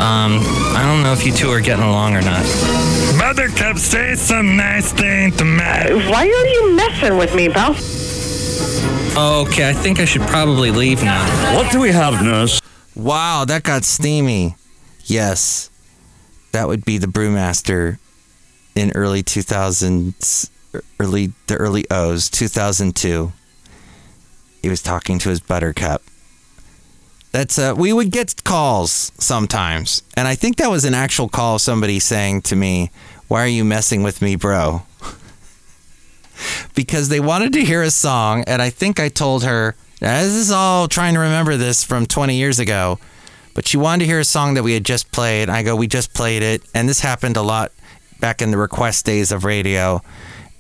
Um, 0.00 0.40
I 0.74 0.84
don't 0.86 1.02
know 1.02 1.12
if 1.12 1.26
you 1.26 1.34
two 1.34 1.50
are 1.50 1.60
getting 1.60 1.84
along 1.84 2.16
or 2.16 2.22
not. 2.22 2.46
Buttercup, 3.18 3.76
say 3.76 4.14
some 4.14 4.56
nice 4.56 4.90
thing 4.90 5.32
to 5.32 5.44
Matt. 5.44 5.90
Why 6.10 6.22
are 6.22 6.46
you 6.46 6.76
messing 6.76 7.18
with 7.18 7.34
me, 7.34 7.50
pal? 7.50 7.76
Okay, 9.18 9.68
I 9.68 9.72
think 9.72 9.98
I 9.98 10.04
should 10.04 10.22
probably 10.22 10.70
leave 10.70 11.02
now. 11.02 11.56
What 11.56 11.72
do 11.72 11.80
we 11.80 11.90
have, 11.90 12.22
nurse? 12.22 12.60
Wow, 12.94 13.44
that 13.46 13.64
got 13.64 13.82
steamy. 13.82 14.54
Yes, 15.06 15.70
that 16.52 16.68
would 16.68 16.84
be 16.84 16.98
the 16.98 17.08
brewmaster 17.08 17.98
in 18.76 18.92
early 18.92 19.24
2000s, 19.24 20.50
early 21.00 21.32
the 21.48 21.56
early 21.56 21.84
O's, 21.90 22.30
2002. 22.30 23.32
He 24.62 24.68
was 24.68 24.82
talking 24.82 25.18
to 25.18 25.30
his 25.30 25.40
buttercup. 25.40 26.02
That's 27.32 27.58
uh, 27.58 27.74
we 27.76 27.92
would 27.92 28.12
get 28.12 28.44
calls 28.44 29.10
sometimes, 29.18 30.02
and 30.14 30.28
I 30.28 30.36
think 30.36 30.58
that 30.58 30.70
was 30.70 30.84
an 30.84 30.94
actual 30.94 31.28
call 31.28 31.56
of 31.56 31.60
somebody 31.60 31.98
saying 31.98 32.42
to 32.42 32.54
me, 32.54 32.92
"Why 33.26 33.42
are 33.42 33.48
you 33.48 33.64
messing 33.64 34.04
with 34.04 34.22
me, 34.22 34.36
bro?" 34.36 34.82
because 36.78 37.08
they 37.08 37.18
wanted 37.18 37.52
to 37.52 37.64
hear 37.64 37.82
a 37.82 37.90
song, 37.90 38.44
and 38.46 38.62
I 38.62 38.70
think 38.70 39.00
I 39.00 39.08
told 39.08 39.42
her. 39.42 39.74
This 39.98 40.32
is 40.32 40.52
all 40.52 40.86
trying 40.86 41.14
to 41.14 41.18
remember 41.18 41.56
this 41.56 41.82
from 41.82 42.06
20 42.06 42.36
years 42.36 42.60
ago, 42.60 43.00
but 43.52 43.66
she 43.66 43.76
wanted 43.76 44.04
to 44.04 44.06
hear 44.06 44.20
a 44.20 44.24
song 44.24 44.54
that 44.54 44.62
we 44.62 44.74
had 44.74 44.84
just 44.84 45.10
played. 45.10 45.50
I 45.50 45.64
go, 45.64 45.74
"We 45.74 45.88
just 45.88 46.14
played 46.14 46.44
it," 46.44 46.62
and 46.76 46.88
this 46.88 47.00
happened 47.00 47.36
a 47.36 47.42
lot 47.42 47.72
back 48.20 48.40
in 48.40 48.52
the 48.52 48.58
request 48.58 49.04
days 49.04 49.32
of 49.32 49.44
radio. 49.44 50.02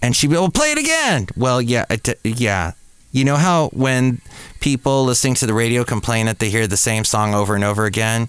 And 0.02 0.16
she'd 0.16 0.30
be, 0.30 0.34
well, 0.34 0.50
play 0.50 0.72
it 0.72 0.78
again. 0.78 1.28
Well, 1.36 1.62
yeah, 1.62 1.84
it, 1.88 2.18
yeah. 2.24 2.72
You 3.12 3.24
know 3.24 3.36
how 3.36 3.68
when 3.68 4.20
people 4.58 5.04
listening 5.04 5.36
to 5.36 5.46
the 5.46 5.54
radio 5.54 5.84
complain 5.84 6.26
that 6.26 6.40
they 6.40 6.50
hear 6.50 6.66
the 6.66 6.76
same 6.76 7.04
song 7.04 7.32
over 7.32 7.54
and 7.54 7.62
over 7.62 7.84
again, 7.84 8.28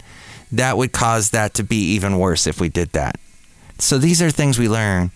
that 0.52 0.78
would 0.78 0.92
cause 0.92 1.32
that 1.32 1.56
to 1.56 1.64
be 1.64 1.94
even 1.94 2.20
worse 2.20 2.46
if 2.46 2.62
we 2.62 2.70
did 2.70 2.92
that. 2.92 3.16
So 3.80 3.98
these 3.98 4.22
are 4.22 4.30
things 4.30 4.60
we 4.60 4.70
learn 4.70 5.10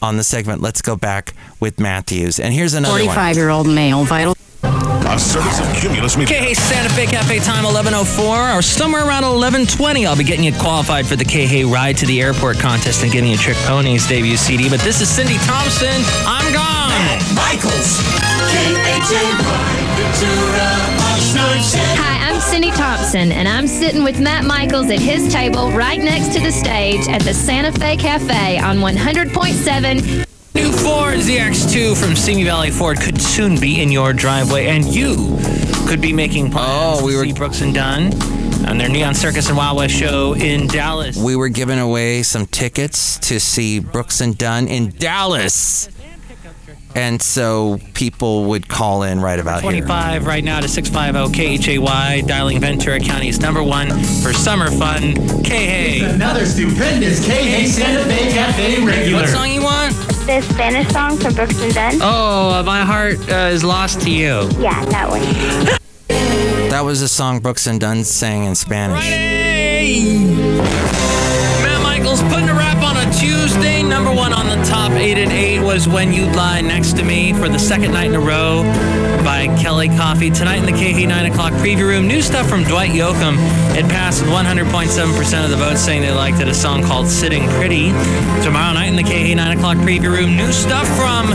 on 0.00 0.16
the 0.16 0.24
segment. 0.24 0.60
Let's 0.62 0.82
go 0.82 0.96
back 0.96 1.34
with 1.60 1.78
Matthews. 1.80 2.38
And 2.40 2.52
here's 2.52 2.74
another 2.74 2.94
one. 2.94 3.02
45 3.04 3.36
year 3.36 3.48
old 3.50 3.66
male, 3.66 4.04
vital. 4.04 4.34
A 4.62 5.18
service 5.18 5.58
of 5.58 5.66
Cumulus 5.74 6.16
Media. 6.16 6.54
KH 6.54 6.56
Santa 6.56 6.90
Fe 6.90 7.06
Cafe 7.06 7.38
time 7.40 7.64
11:04 7.64 8.56
or 8.56 8.62
somewhere 8.62 9.06
around 9.06 9.24
11:20. 9.24 10.06
I'll 10.06 10.16
be 10.16 10.24
getting 10.24 10.44
you 10.44 10.52
qualified 10.52 11.06
for 11.06 11.16
the 11.16 11.24
KH 11.24 11.64
Ride 11.64 11.96
to 11.98 12.06
the 12.06 12.20
Airport 12.20 12.58
contest 12.58 13.02
and 13.02 13.10
getting 13.10 13.30
you 13.30 13.36
Trick 13.38 13.56
Pony's 13.66 14.06
debut 14.06 14.36
CD. 14.36 14.68
But 14.68 14.80
this 14.80 15.00
is 15.00 15.08
Cindy 15.08 15.38
Thompson. 15.38 16.04
I'm 16.26 16.52
gone. 16.52 16.88
Michaels. 17.34 18.02
Hi, 21.96 22.17
I'm 22.58 22.64
Cindy 22.64 22.76
Thompson, 22.76 23.30
and 23.30 23.46
I'm 23.46 23.68
sitting 23.68 24.02
with 24.02 24.18
Matt 24.18 24.44
Michaels 24.44 24.90
at 24.90 24.98
his 24.98 25.32
table 25.32 25.70
right 25.70 26.00
next 26.00 26.34
to 26.34 26.40
the 26.40 26.50
stage 26.50 27.06
at 27.06 27.22
the 27.22 27.32
Santa 27.32 27.70
Fe 27.70 27.96
Cafe 27.96 28.58
on 28.58 28.78
100.7 28.78 30.26
New 30.56 30.72
Ford 30.72 31.18
ZX2 31.20 31.96
from 31.96 32.16
Simi 32.16 32.42
Valley 32.42 32.72
Ford 32.72 33.00
could 33.00 33.22
soon 33.22 33.60
be 33.60 33.80
in 33.80 33.92
your 33.92 34.12
driveway, 34.12 34.66
and 34.66 34.84
you 34.84 35.38
could 35.86 36.00
be 36.00 36.12
making 36.12 36.46
oh, 36.46 36.50
plans 36.50 37.00
Oh, 37.00 37.06
we 37.06 37.14
were- 37.14 37.26
see 37.26 37.32
Brooks 37.32 37.60
and 37.60 37.72
Dunn 37.72 38.06
on 38.66 38.76
their 38.76 38.88
Neon 38.88 39.14
Circus 39.14 39.46
and 39.46 39.56
Wild 39.56 39.76
West 39.76 39.94
show 39.94 40.34
in 40.34 40.66
Dallas. 40.66 41.16
We 41.16 41.36
were 41.36 41.50
giving 41.50 41.78
away 41.78 42.24
some 42.24 42.44
tickets 42.46 43.20
to 43.20 43.38
see 43.38 43.78
Brooks 43.78 44.20
and 44.20 44.36
Dunn 44.36 44.66
in 44.66 44.90
Dallas. 44.98 45.88
And 46.98 47.22
so 47.22 47.78
people 47.94 48.46
would 48.46 48.68
call 48.68 49.04
in 49.04 49.20
right 49.20 49.38
about 49.38 49.62
here. 49.62 49.70
25 49.70 50.26
right 50.26 50.42
now 50.42 50.58
to 50.58 50.66
650 50.66 51.56
KHAY, 51.56 52.22
dialing 52.22 52.58
Ventura 52.58 52.98
County's 52.98 53.38
number 53.38 53.62
one 53.62 53.88
for 54.20 54.32
summer 54.32 54.68
fun, 54.68 55.14
KH. 55.44 56.02
Another 56.02 56.44
stupendous 56.44 57.24
KH 57.24 57.68
Santa 57.68 58.04
Fe 58.04 58.32
Cafe 58.32 58.84
regular. 58.84 59.20
What 59.20 59.28
song 59.28 59.48
you 59.52 59.62
want? 59.62 59.94
The 60.26 60.40
Spanish 60.40 60.88
song 60.88 61.16
from 61.18 61.34
Brooks 61.34 61.62
and 61.62 61.72
Dunn? 61.72 61.98
Oh, 62.02 62.64
My 62.66 62.80
Heart 62.84 63.30
uh, 63.30 63.50
is 63.52 63.62
Lost 63.62 64.00
to 64.00 64.10
You. 64.10 64.48
Yeah, 64.58 64.84
that 64.86 65.08
one. 65.08 65.78
That 66.68 66.82
was 66.82 67.00
a 67.00 67.08
song 67.08 67.40
Brooks 67.40 67.66
and 67.66 67.80
Dunn 67.80 68.04
sang 68.04 68.44
in 68.44 68.54
Spanish. 68.54 69.08
Matt 71.62 71.82
Michaels 71.82 72.20
putting 72.24 72.50
a 72.50 72.54
rap 72.54 72.82
on 72.82 72.96
a 72.98 73.10
Tuesday. 73.14 73.82
Number 73.82 74.12
one 74.12 74.34
on 74.34 74.47
the 75.14 75.32
eight 75.32 75.60
was 75.60 75.88
When 75.88 76.12
you'd 76.12 76.36
Lie 76.36 76.60
Next 76.60 76.96
to 76.98 77.02
Me 77.02 77.32
for 77.32 77.48
the 77.48 77.58
second 77.58 77.92
night 77.92 78.08
in 78.08 78.14
a 78.14 78.20
row 78.20 78.62
by 79.24 79.46
Kellie 79.58 79.88
Coffey. 79.88 80.28
Tonight 80.30 80.56
in 80.56 80.66
the 80.66 80.72
KH 80.72 81.06
9 81.08 81.32
o'clock 81.32 81.52
preview 81.54 81.88
room, 81.88 82.06
new 82.06 82.20
stuff 82.20 82.46
from 82.46 82.62
Dwight 82.64 82.90
Yoakam. 82.90 83.36
It 83.74 83.88
passed 83.88 84.20
with 84.20 84.30
100.7% 84.30 85.44
of 85.44 85.50
the 85.50 85.56
votes 85.56 85.80
saying 85.80 86.02
they 86.02 86.10
liked 86.10 86.40
it. 86.40 86.48
A 86.48 86.54
song 86.54 86.82
called 86.82 87.06
Sitting 87.06 87.48
Pretty. 87.50 87.88
Tomorrow 88.42 88.74
night 88.74 88.88
in 88.88 88.96
the 88.96 89.02
KH 89.02 89.34
9 89.34 89.56
o'clock 89.56 89.78
preview 89.78 90.14
room, 90.14 90.36
new 90.36 90.52
stuff 90.52 90.86
from 90.88 91.28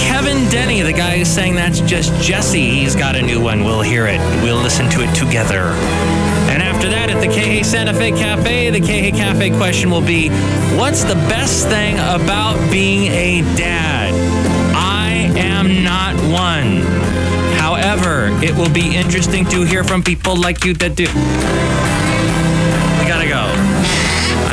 Kevin 0.00 0.44
Denney, 0.50 0.84
the 0.84 0.92
guy 0.92 1.16
who's 1.16 1.28
saying 1.28 1.54
that's 1.54 1.80
just 1.80 2.12
Jessie. 2.20 2.68
He's 2.68 2.94
got 2.94 3.16
a 3.16 3.22
new 3.22 3.40
one. 3.40 3.64
We'll 3.64 3.82
hear 3.82 4.06
it. 4.06 4.18
We'll 4.42 4.60
listen 4.60 4.90
to 4.90 5.00
it 5.00 5.14
together. 5.14 5.72
And 6.48 6.62
after 6.62 6.88
that, 6.88 7.10
at 7.10 7.20
the 7.20 7.28
KH 7.28 7.64
Santa 7.64 7.92
Fe 7.92 8.10
Cafe, 8.10 8.70
the 8.70 8.80
KH 8.80 9.16
Cafe 9.16 9.50
question 9.50 9.90
will 9.90 10.00
be 10.00 10.28
What's 10.76 11.04
the 11.04 11.14
best 11.28 11.68
thing 11.68 11.94
about 11.96 12.56
being 12.70 13.10
a 13.12 13.42
dad? 13.56 14.12
I 14.74 15.10
am 15.38 15.82
not 15.82 16.14
one. 16.30 16.82
However, 17.58 18.28
it 18.44 18.54
will 18.54 18.72
be 18.72 18.96
interesting 18.96 19.44
to 19.46 19.62
hear 19.62 19.84
from 19.84 20.02
people 20.02 20.36
like 20.36 20.64
you 20.64 20.74
that 20.74 20.94
do. 20.94 21.06
We 23.00 23.08
gotta 23.08 23.28
go. 23.28 23.65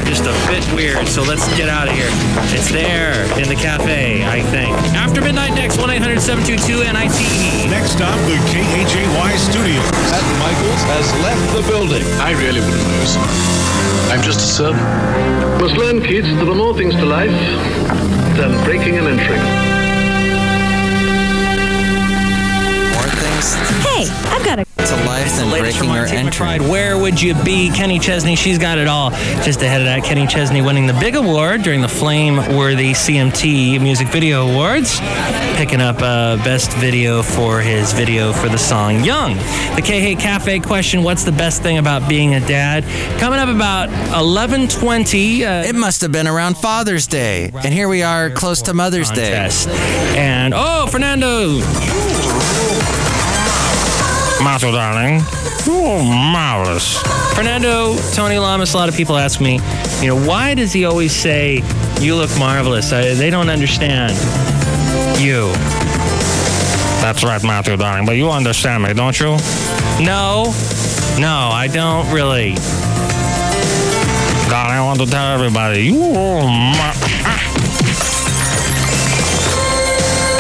I'm 0.04 0.10
just 0.10 0.26
a 0.28 0.36
bit 0.52 0.68
weird, 0.76 1.08
so 1.08 1.24
let's 1.24 1.48
get 1.56 1.70
out 1.70 1.88
of 1.88 1.96
here. 1.96 2.12
It's 2.52 2.70
there 2.70 3.24
in 3.39 3.48
the 3.48 3.56
cafe, 3.56 4.22
I 4.26 4.42
think. 4.42 4.76
After 5.00 5.22
midnight 5.22 5.56
next, 5.56 5.78
1 5.78 5.89
800 5.89 6.20
722 6.20 6.84
NITE. 6.92 7.72
Next 7.72 7.92
stop, 7.96 8.20
the 8.28 8.36
KHAY 8.52 9.38
studio. 9.39 9.80
Matt 10.12 10.28
Michaels 10.43 10.84
has 10.91 11.08
left 11.24 11.56
the 11.56 11.64
building. 11.72 12.04
I 12.20 12.36
really 12.36 12.60
wouldn't 12.60 12.84
lose. 12.99 13.16
I'm 14.12 14.22
just 14.22 14.39
a 14.39 14.49
servant. 14.51 14.84
Must 15.62 15.78
learn, 15.78 16.01
kids, 16.01 16.28
there 16.28 16.49
are 16.49 16.54
more 16.54 16.76
things 16.76 16.95
to 16.95 17.06
life 17.06 17.32
than 18.36 18.51
breaking 18.66 18.97
and 18.99 19.08
entering. 19.08 19.39
More 22.91 23.08
things 23.24 23.56
Hey, 23.88 24.12
I've 24.36 24.43
got 24.43 24.60
a 24.60 24.72
to 24.88 24.96
life 25.06 25.36
than 25.38 25.50
Latest 25.50 25.80
breaking 25.80 25.96
our 25.96 26.06
entering. 26.06 26.32
Pride, 26.32 26.62
Where 26.62 26.98
would 26.98 27.22
you 27.22 27.34
be? 27.44 27.70
Kenny 27.70 28.00
Chesney, 28.00 28.36
she's 28.36 28.58
got 28.58 28.78
it 28.78 28.88
all. 28.88 29.12
Just 29.44 29.62
ahead 29.62 29.82
of 29.82 29.86
that, 29.86 30.04
Kenny 30.04 30.28
Chesney 30.28 30.62
winning 30.62 30.88
the 30.88 30.94
big 30.94 31.16
award 31.16 31.64
during 31.64 31.82
the 31.82 31.88
Flame 31.88 32.36
Worthy 32.58 32.92
CMT 32.92 33.80
Music 33.82 34.08
Video 34.10 34.48
Awards, 34.48 35.00
picking 35.56 35.80
up 35.80 35.98
uh, 36.02 36.36
best 36.44 36.72
video 36.74 37.22
for 37.24 37.62
his 37.62 37.94
video 37.94 38.34
for 38.34 38.50
the 38.50 38.58
song 38.58 39.04
Young. 39.04 39.36
The 39.76 39.82
K 39.84 40.16
Cafe 40.16 40.60
question: 40.60 41.04
What's 41.04 41.24
the 41.24 41.32
best 41.32 41.62
thing 41.62 41.78
about 41.78 42.10
being 42.10 42.36
a 42.36 42.40
dad? 42.42 42.84
Coming 43.20 43.40
up 43.40 43.50
about 43.50 43.90
11:20. 43.90 45.44
Uh, 45.44 45.68
It 45.68 45.76
must 45.76 46.02
have 46.02 46.12
been 46.12 46.28
around 46.28 46.58
Father's 46.58 47.08
Day. 47.08 47.52
And 47.64 47.74
here 47.74 47.88
we 47.88 48.04
are 48.04 48.30
close 48.30 48.62
to 48.64 48.74
Mother's 48.74 49.12
Day. 49.12 49.50
And 50.18 50.54
oh, 50.56 50.88
Fernando. 50.88 51.62
Mato, 54.44 54.74
darling. 54.74 55.22
Oh, 55.66 56.04
marvelous. 56.04 57.02
Fernando, 57.34 57.96
Tony 58.12 58.38
Lamas, 58.38 58.74
a 58.74 58.78
lot 58.78 58.89
of 58.89 58.96
people 58.96 59.16
ask 59.16 59.39
me, 59.39 59.62
you 60.02 60.08
know, 60.08 60.28
why 60.28 60.54
does 60.54 60.74
he 60.74 60.84
always 60.84 61.16
say, 61.16 61.64
you 62.02 62.16
look 62.16 62.30
marvelous? 62.38 62.91
I, 62.91 63.14
they 63.14 63.30
don't 63.30 63.50
understand 63.50 64.12
you. 65.18 65.48
That's 67.02 67.24
right, 67.24 67.41
Matthew, 67.41 67.78
darling. 67.78 68.06
But 68.06 68.18
you 68.18 68.30
understand 68.30 68.84
me, 68.84 68.94
don't 68.94 69.18
you? 69.18 69.38
No, 70.04 70.54
no, 71.18 71.50
I 71.54 71.70
don't 71.72 72.12
really. 72.14 72.56
God, 74.50 74.72
I 74.72 74.82
want 74.84 75.00
to 75.00 75.06
tell 75.06 75.34
everybody, 75.34 75.84
you 75.84 76.04
are 76.04 76.44
mar- 76.44 76.94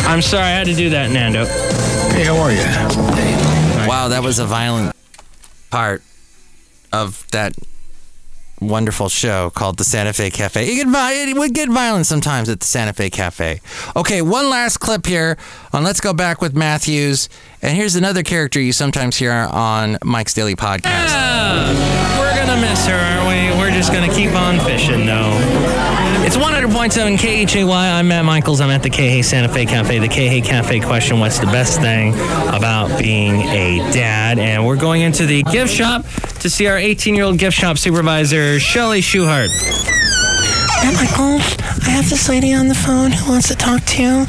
I'm 0.05 0.21
sorry, 0.21 0.43
I 0.43 0.49
had 0.49 0.67
to 0.67 0.75
do 0.75 0.89
that, 0.89 1.09
Nando. 1.09 1.45
Hey, 2.13 2.25
how 2.25 2.35
are 2.37 2.51
you? 2.51 3.52
Wow, 3.87 4.09
that 4.09 4.23
was 4.23 4.39
a 4.39 4.45
violent 4.45 4.95
part 5.69 6.03
of 6.91 7.25
that 7.31 7.53
wonderful 8.61 9.09
show 9.09 9.49
called 9.49 9.77
the 9.77 9.83
Santa 9.83 10.13
Fe 10.13 10.29
Cafe. 10.29 10.63
It, 10.63 10.75
get, 10.75 10.87
it 10.87 11.35
would 11.35 11.53
get 11.53 11.69
violent 11.69 12.05
sometimes 12.05 12.49
at 12.49 12.59
the 12.61 12.65
Santa 12.65 12.93
Fe 12.93 13.09
Cafe. 13.09 13.61
Okay, 13.95 14.21
one 14.21 14.49
last 14.49 14.77
clip 14.77 15.05
here 15.05 15.37
on 15.73 15.83
Let's 15.83 15.99
Go 15.99 16.13
Back 16.13 16.41
with 16.41 16.55
Matthews. 16.55 17.29
And 17.61 17.75
here's 17.75 17.95
another 17.95 18.23
character 18.23 18.59
you 18.59 18.73
sometimes 18.73 19.17
hear 19.17 19.31
on 19.31 19.97
Mike's 20.03 20.33
Daily 20.33 20.55
Podcast. 20.55 21.07
Ah, 21.09 21.73
we're 21.75 21.92
gonna 22.45 22.61
miss 22.61 22.85
her, 22.87 22.95
aren't 22.95 23.27
we? 23.27 23.57
We're 23.57 23.71
just 23.71 23.93
gonna 23.93 24.13
keep 24.13 24.31
on 24.31 24.59
fishing, 24.59 25.05
though. 25.05 25.31
It's 26.25 26.35
100.7 26.35 27.17
KHAY. 27.17 27.63
I'm 27.63 28.09
Matt 28.09 28.25
Michaels. 28.25 28.59
I'm 28.59 28.69
at 28.69 28.83
the 28.83 28.89
KH 28.89 29.23
Santa 29.23 29.47
Fe 29.47 29.65
Cafe. 29.65 29.99
The 29.99 30.07
KH 30.07 30.45
Cafe 30.45 30.81
question 30.81 31.19
What's 31.19 31.39
the 31.39 31.45
best 31.47 31.79
thing 31.79 32.13
about 32.53 32.99
being 32.99 33.41
a 33.43 33.77
dad? 33.93 34.39
And 34.39 34.65
we're 34.65 34.77
going 34.77 35.01
into 35.01 35.25
the 35.25 35.43
gift 35.43 35.73
shop 35.73 36.05
to 36.41 36.49
see 36.49 36.67
our 36.67 36.77
18 36.77 37.15
year 37.15 37.23
old 37.23 37.37
gift 37.37 37.57
shop 37.57 37.77
supervisor, 37.77 38.59
Chely 38.59 38.99
Shoehart. 38.99 39.49
Matt 40.83 40.95
Michaels, 40.95 41.57
I 41.87 41.91
have 41.91 42.09
this 42.09 42.27
lady 42.27 42.53
on 42.53 42.67
the 42.67 42.75
phone 42.75 43.11
who 43.11 43.31
wants 43.31 43.47
to 43.47 43.55
talk 43.55 43.83
to 43.85 44.01
you. 44.01 44.25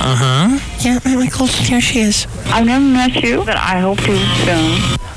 Uh 0.00 0.14
huh. 0.16 0.58
Yeah, 0.80 1.00
Matt 1.04 1.18
Michaels, 1.18 1.54
here 1.56 1.80
she 1.80 2.00
is. 2.00 2.26
I've 2.46 2.66
never 2.66 2.84
met 2.84 3.16
you, 3.16 3.44
but 3.44 3.56
I 3.56 3.80
hope 3.80 3.98
to 3.98 4.16
soon. 4.44 5.07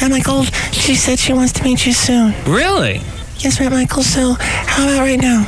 Matt 0.00 0.10
Michaels, 0.10 0.50
she 0.72 0.94
said 0.94 1.18
she 1.18 1.32
wants 1.32 1.52
to 1.54 1.64
meet 1.64 1.84
you 1.84 1.92
soon. 1.92 2.32
Really? 2.44 3.00
Yes, 3.38 3.58
Matt 3.60 3.72
Michaels, 3.72 4.06
so 4.06 4.34
how 4.38 4.84
about 4.84 5.00
right 5.00 5.20
now? 5.20 5.44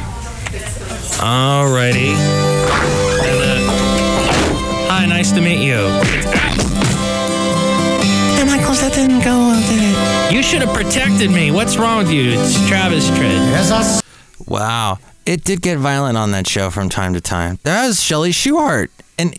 Alrighty. 1.18 2.14
And, 2.14 3.68
uh, 3.68 3.70
hi, 4.88 5.06
nice 5.06 5.30
to 5.32 5.40
meet 5.40 5.64
you. 5.64 5.76
Matt 8.36 8.46
Michaels, 8.46 8.80
that 8.80 8.92
didn't 8.94 9.20
go 9.20 9.36
well, 9.36 9.60
did 9.68 9.82
it? 9.82 10.34
You 10.34 10.42
should 10.42 10.62
have 10.62 10.74
protected 10.74 11.30
me. 11.30 11.50
What's 11.50 11.76
wrong 11.76 11.98
with 11.98 12.10
you? 12.10 12.32
It's 12.32 12.68
Travis 12.68 13.08
Tritt. 13.10 14.02
Wow. 14.46 14.98
It 15.26 15.44
did 15.44 15.62
get 15.62 15.78
violent 15.78 16.16
on 16.16 16.32
that 16.32 16.48
show 16.48 16.70
from 16.70 16.88
time 16.88 17.14
to 17.14 17.20
time. 17.20 17.58
That 17.62 17.86
was 17.86 17.98
Chely 17.98 18.30
Shoehart, 18.30 18.88
an 19.18 19.32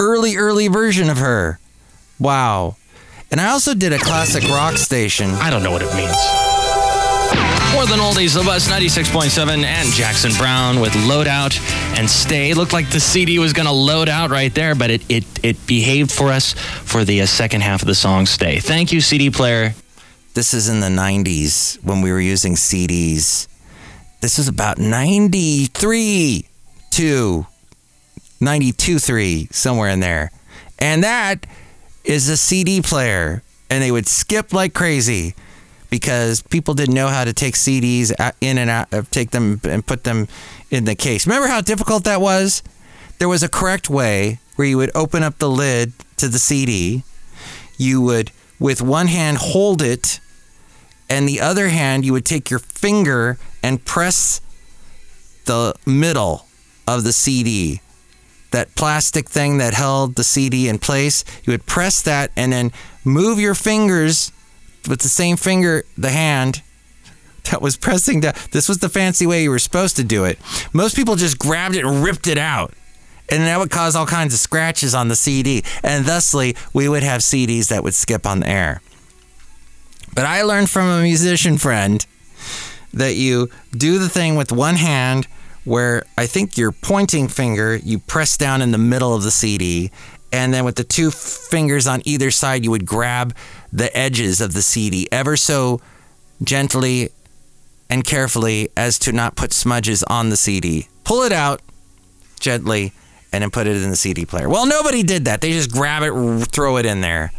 early, 0.00 0.36
early 0.36 0.68
version 0.68 1.10
of 1.10 1.18
her. 1.18 1.60
Wow. 2.18 2.76
And 3.30 3.40
I 3.40 3.50
also 3.50 3.74
did 3.74 3.92
a 3.92 3.98
classic 3.98 4.48
rock 4.48 4.76
station. 4.76 5.30
I 5.30 5.50
don't 5.50 5.62
know 5.62 5.70
what 5.70 5.82
it 5.82 5.94
means. 5.94 6.16
More 7.74 7.84
than 7.84 8.00
oldies, 8.00 8.34
the 8.34 8.42
bus 8.42 8.68
96.7 8.68 9.62
and 9.62 9.88
Jackson 9.92 10.32
Browne 10.38 10.80
with 10.80 10.92
Loadout 10.94 11.60
and 11.98 12.08
Stay. 12.08 12.50
It 12.50 12.56
looked 12.56 12.72
like 12.72 12.90
the 12.90 12.98
CD 12.98 13.38
was 13.38 13.52
going 13.52 13.66
to 13.66 13.72
load 13.72 14.08
out 14.08 14.30
right 14.30 14.52
there, 14.54 14.74
but 14.74 14.90
it, 14.90 15.02
it, 15.10 15.24
it 15.42 15.66
behaved 15.66 16.10
for 16.10 16.28
us 16.28 16.54
for 16.54 17.04
the 17.04 17.20
uh, 17.20 17.26
second 17.26 17.60
half 17.60 17.82
of 17.82 17.86
the 17.86 17.94
song 17.94 18.24
Stay. 18.24 18.60
Thank 18.60 18.92
you, 18.92 19.02
CD 19.02 19.30
player. 19.30 19.74
This 20.32 20.54
is 20.54 20.68
in 20.68 20.80
the 20.80 20.88
90s 20.88 21.82
when 21.84 22.00
we 22.00 22.10
were 22.10 22.20
using 22.20 22.54
CDs. 22.54 23.46
This 24.22 24.38
is 24.38 24.48
about 24.48 24.78
93 24.78 26.46
to 26.92 27.46
92 28.40 28.98
3, 28.98 29.48
somewhere 29.50 29.90
in 29.90 30.00
there. 30.00 30.32
And 30.78 31.04
that 31.04 31.46
is 32.08 32.28
a 32.28 32.36
CD 32.36 32.80
player. 32.82 33.42
And 33.70 33.82
they 33.82 33.92
would 33.92 34.08
skip 34.08 34.52
like 34.52 34.72
crazy 34.72 35.34
because 35.90 36.42
people 36.42 36.74
didn't 36.74 36.94
know 36.94 37.08
how 37.08 37.24
to 37.24 37.32
take 37.32 37.54
CDs 37.54 38.12
in 38.40 38.58
and 38.58 38.70
out, 38.70 38.92
uh, 38.92 39.02
take 39.10 39.30
them 39.30 39.60
and 39.64 39.86
put 39.86 40.04
them 40.04 40.26
in 40.70 40.86
the 40.86 40.94
case. 40.94 41.26
Remember 41.26 41.48
how 41.48 41.60
difficult 41.60 42.04
that 42.04 42.20
was? 42.20 42.62
There 43.18 43.28
was 43.28 43.42
a 43.42 43.48
correct 43.48 43.90
way 43.90 44.40
where 44.56 44.66
you 44.66 44.78
would 44.78 44.90
open 44.94 45.22
up 45.22 45.38
the 45.38 45.50
lid 45.50 45.92
to 46.16 46.28
the 46.28 46.38
CD. 46.38 47.04
You 47.76 48.00
would, 48.02 48.32
with 48.58 48.80
one 48.80 49.06
hand, 49.06 49.36
hold 49.38 49.82
it, 49.82 50.18
and 51.10 51.28
the 51.28 51.40
other 51.40 51.68
hand, 51.68 52.04
you 52.04 52.12
would 52.12 52.24
take 52.24 52.50
your 52.50 52.58
finger 52.58 53.38
and 53.62 53.84
press 53.84 54.40
the 55.44 55.74
middle 55.86 56.46
of 56.86 57.04
the 57.04 57.12
CD. 57.12 57.80
That 58.50 58.74
plastic 58.74 59.28
thing 59.28 59.58
that 59.58 59.74
held 59.74 60.14
the 60.14 60.24
CD 60.24 60.68
in 60.68 60.78
place, 60.78 61.24
you 61.44 61.52
would 61.52 61.66
press 61.66 62.00
that 62.02 62.30
and 62.36 62.52
then 62.52 62.72
move 63.04 63.38
your 63.38 63.54
fingers 63.54 64.32
with 64.88 65.00
the 65.00 65.08
same 65.08 65.36
finger, 65.36 65.84
the 65.98 66.10
hand 66.10 66.62
that 67.50 67.60
was 67.60 67.76
pressing. 67.76 68.20
This 68.20 68.68
was 68.68 68.78
the 68.78 68.88
fancy 68.88 69.26
way 69.26 69.42
you 69.42 69.50
were 69.50 69.58
supposed 69.58 69.96
to 69.96 70.04
do 70.04 70.24
it. 70.24 70.38
Most 70.72 70.96
people 70.96 71.16
just 71.16 71.38
grabbed 71.38 71.76
it 71.76 71.84
and 71.84 72.02
ripped 72.02 72.26
it 72.26 72.38
out. 72.38 72.72
And 73.30 73.42
that 73.42 73.58
would 73.58 73.70
cause 73.70 73.94
all 73.94 74.06
kinds 74.06 74.32
of 74.32 74.40
scratches 74.40 74.94
on 74.94 75.08
the 75.08 75.16
CD. 75.16 75.62
And 75.82 76.06
thusly, 76.06 76.56
we 76.72 76.88
would 76.88 77.02
have 77.02 77.20
CDs 77.20 77.68
that 77.68 77.84
would 77.84 77.94
skip 77.94 78.26
on 78.26 78.40
the 78.40 78.48
air. 78.48 78.80
But 80.14 80.24
I 80.24 80.42
learned 80.42 80.70
from 80.70 80.88
a 80.88 81.02
musician 81.02 81.58
friend 81.58 82.04
that 82.94 83.16
you 83.16 83.50
do 83.72 83.98
the 83.98 84.08
thing 84.08 84.36
with 84.36 84.50
one 84.50 84.76
hand 84.76 85.26
where 85.64 86.04
I 86.16 86.26
think 86.26 86.56
your 86.56 86.72
pointing 86.72 87.28
finger 87.28 87.76
you 87.76 87.98
press 87.98 88.36
down 88.36 88.62
in 88.62 88.70
the 88.70 88.78
middle 88.78 89.14
of 89.14 89.22
the 89.22 89.30
CD 89.30 89.90
and 90.32 90.52
then 90.52 90.64
with 90.64 90.76
the 90.76 90.84
two 90.84 91.10
fingers 91.10 91.86
on 91.86 92.02
either 92.04 92.30
side 92.30 92.64
you 92.64 92.70
would 92.70 92.86
grab 92.86 93.34
the 93.72 93.94
edges 93.96 94.40
of 94.40 94.52
the 94.52 94.62
CD 94.62 95.08
ever 95.10 95.36
so 95.36 95.80
gently 96.42 97.10
and 97.90 98.04
carefully 98.04 98.68
as 98.76 98.98
to 99.00 99.12
not 99.12 99.36
put 99.36 99.52
smudges 99.52 100.02
on 100.04 100.28
the 100.28 100.36
CD. 100.36 100.88
Pull 101.04 101.22
it 101.22 101.32
out 101.32 101.62
gently 102.38 102.92
and 103.32 103.42
then 103.42 103.50
put 103.50 103.66
it 103.66 103.76
in 103.76 103.90
the 103.90 103.96
CD 103.96 104.24
player. 104.24 104.48
Well, 104.48 104.66
nobody 104.66 105.02
did 105.02 105.24
that. 105.26 105.40
They 105.40 105.52
just 105.52 105.70
grab 105.70 106.02
it, 106.02 106.12
throw 106.48 106.76
it 106.76 106.86
in 106.86 107.00
there. 107.00 107.32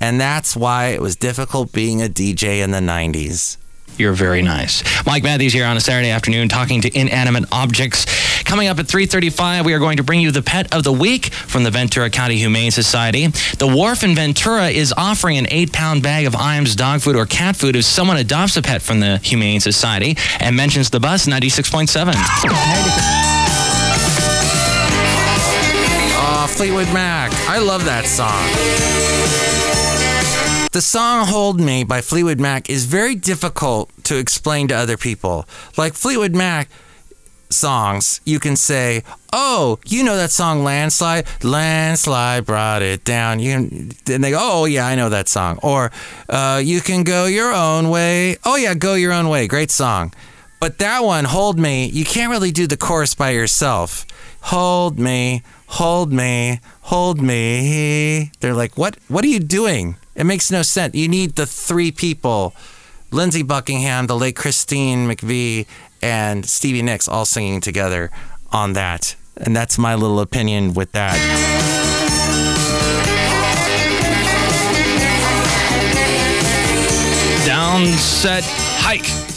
And 0.00 0.20
that's 0.20 0.56
why 0.56 0.88
it 0.88 1.00
was 1.00 1.16
difficult 1.16 1.72
being 1.72 2.02
a 2.02 2.06
DJ 2.06 2.62
in 2.62 2.72
the 2.72 2.80
90s. 2.80 3.56
You're 3.96 4.12
very 4.12 4.42
nice. 4.42 4.82
Mike 5.06 5.22
Matthews 5.22 5.52
here 5.52 5.66
on 5.66 5.76
a 5.76 5.80
Saturday 5.80 6.10
afternoon 6.10 6.48
talking 6.48 6.80
to 6.82 6.98
inanimate 6.98 7.44
objects. 7.52 8.06
Coming 8.44 8.68
up 8.68 8.78
at 8.78 8.86
3:35, 8.86 9.64
we 9.64 9.72
are 9.72 9.78
going 9.78 9.96
to 9.96 10.02
bring 10.02 10.20
you 10.20 10.30
the 10.30 10.42
pet 10.42 10.74
of 10.74 10.84
the 10.84 10.92
week 10.92 11.32
from 11.32 11.64
the 11.64 11.70
Ventura 11.70 12.10
County 12.10 12.36
Humane 12.36 12.70
Society. 12.70 13.28
The 13.58 13.66
Wharf 13.66 14.02
in 14.02 14.14
Ventura 14.14 14.68
is 14.68 14.92
offering 14.96 15.38
an 15.38 15.46
8-pound 15.46 16.02
bag 16.02 16.26
of 16.26 16.34
Iams 16.34 16.76
dog 16.76 17.00
food 17.00 17.16
or 17.16 17.26
cat 17.26 17.56
food 17.56 17.76
if 17.76 17.84
someone 17.84 18.16
adopts 18.16 18.56
a 18.56 18.62
pet 18.62 18.82
from 18.82 19.00
the 19.00 19.18
Humane 19.18 19.60
Society 19.60 20.16
and 20.40 20.56
mentions 20.56 20.90
the 20.90 21.00
bus 21.00 21.26
96.7. 21.26 22.14
Oh, 26.16 26.46
Fleetwood 26.48 26.92
Mac. 26.92 27.32
I 27.48 27.58
love 27.58 27.84
that 27.86 28.06
song. 28.06 29.73
The 30.74 30.80
song 30.80 31.28
Hold 31.28 31.60
Me 31.60 31.84
by 31.84 32.00
Fleetwood 32.00 32.40
Mac 32.40 32.68
is 32.68 32.86
very 32.86 33.14
difficult 33.14 33.92
to 34.06 34.16
explain 34.18 34.66
to 34.66 34.74
other 34.74 34.96
people. 34.96 35.46
Like 35.76 35.94
Fleetwood 35.94 36.34
Mac 36.34 36.68
songs, 37.48 38.20
you 38.24 38.40
can 38.40 38.56
say, 38.56 39.04
Oh, 39.32 39.78
you 39.86 40.02
know 40.02 40.16
that 40.16 40.32
song 40.32 40.64
Landslide? 40.64 41.28
Landslide 41.44 42.44
brought 42.44 42.82
it 42.82 43.04
down. 43.04 43.38
You 43.38 43.52
and 43.52 43.92
they 44.04 44.32
go, 44.32 44.38
Oh, 44.40 44.64
yeah, 44.64 44.84
I 44.84 44.96
know 44.96 45.08
that 45.10 45.28
song. 45.28 45.60
Or 45.62 45.92
uh, 46.28 46.60
You 46.64 46.80
Can 46.80 47.04
Go 47.04 47.26
Your 47.26 47.52
Own 47.52 47.88
Way. 47.88 48.38
Oh, 48.44 48.56
yeah, 48.56 48.74
Go 48.74 48.94
Your 48.94 49.12
Own 49.12 49.28
Way. 49.28 49.46
Great 49.46 49.70
song. 49.70 50.12
But 50.58 50.78
that 50.78 51.04
one, 51.04 51.24
Hold 51.24 51.56
Me, 51.56 51.86
you 51.86 52.04
can't 52.04 52.32
really 52.32 52.50
do 52.50 52.66
the 52.66 52.76
chorus 52.76 53.14
by 53.14 53.30
yourself. 53.30 54.04
Hold 54.40 54.98
me, 54.98 55.44
hold 55.68 56.12
me, 56.12 56.58
hold 56.80 57.22
me. 57.22 58.32
They're 58.40 58.54
like, 58.54 58.76
what? 58.76 58.96
What 59.06 59.24
are 59.24 59.28
you 59.28 59.38
doing? 59.38 59.98
It 60.14 60.24
makes 60.24 60.50
no 60.50 60.62
sense. 60.62 60.94
You 60.94 61.08
need 61.08 61.36
the 61.36 61.46
three 61.46 61.90
people: 61.90 62.54
Lindsey 63.10 63.42
Buckingham, 63.42 64.06
the 64.06 64.16
late 64.16 64.36
Christine 64.36 65.08
McVie, 65.08 65.66
and 66.02 66.46
Stevie 66.46 66.82
Nicks 66.82 67.08
all 67.08 67.24
singing 67.24 67.60
together 67.60 68.10
on 68.52 68.74
that. 68.74 69.16
And 69.36 69.56
that's 69.56 69.78
my 69.78 69.94
little 69.94 70.20
opinion 70.20 70.74
with 70.74 70.92
that. 70.92 71.18
Downset 77.44 78.44
hike. 78.78 79.33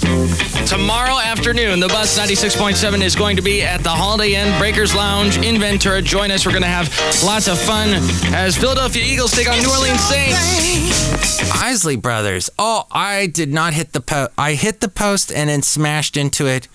To 0.68 0.74
tomorrow 0.74 1.18
afternoon, 1.18 1.80
the 1.80 1.88
bus 1.88 2.20
96.7 2.20 3.02
is 3.02 3.16
going 3.16 3.38
to 3.38 3.42
be 3.42 3.62
at 3.62 3.84
the 3.84 3.90
Holiday 3.90 4.36
Inn 4.36 4.60
Breakers 4.60 4.94
Lounge 4.94 5.38
in 5.38 5.60
Ventura. 5.62 6.02
Join 6.02 6.30
us. 6.30 6.46
We're 6.46 6.52
going 6.52 6.64
to 6.64 6.68
have 6.68 6.90
lots 7.24 7.48
of 7.48 7.58
fun 7.58 7.90
as 8.34 8.58
Philadelphia 8.58 9.02
Eagles 9.06 9.32
take 9.32 9.48
on 9.50 9.62
New 9.62 9.70
Orleans 9.70 10.02
Saints. 10.02 11.54
Isley 11.54 11.96
Brothers. 11.96 12.50
Oh, 12.60 12.86
I 12.92 13.28
did 13.28 13.54
not 13.54 13.76
hit 13.76 13.94
the 13.94 14.02
post. 14.02 14.32
I 14.38 14.56
hit 14.56 14.82
the 14.82 14.90
post 14.90 15.32
and 15.32 15.50
then 15.50 15.62
smashed 15.62 16.18
into 16.18 16.48
it 16.48 16.68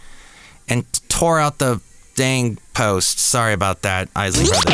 and 0.68 0.86
tore 1.10 1.38
out 1.38 1.58
the 1.58 1.82
dang 2.14 2.58
post. 2.72 3.18
Sorry 3.18 3.52
about 3.52 3.82
that, 3.82 4.08
Isley 4.16 4.46
Brothers. 4.46 4.64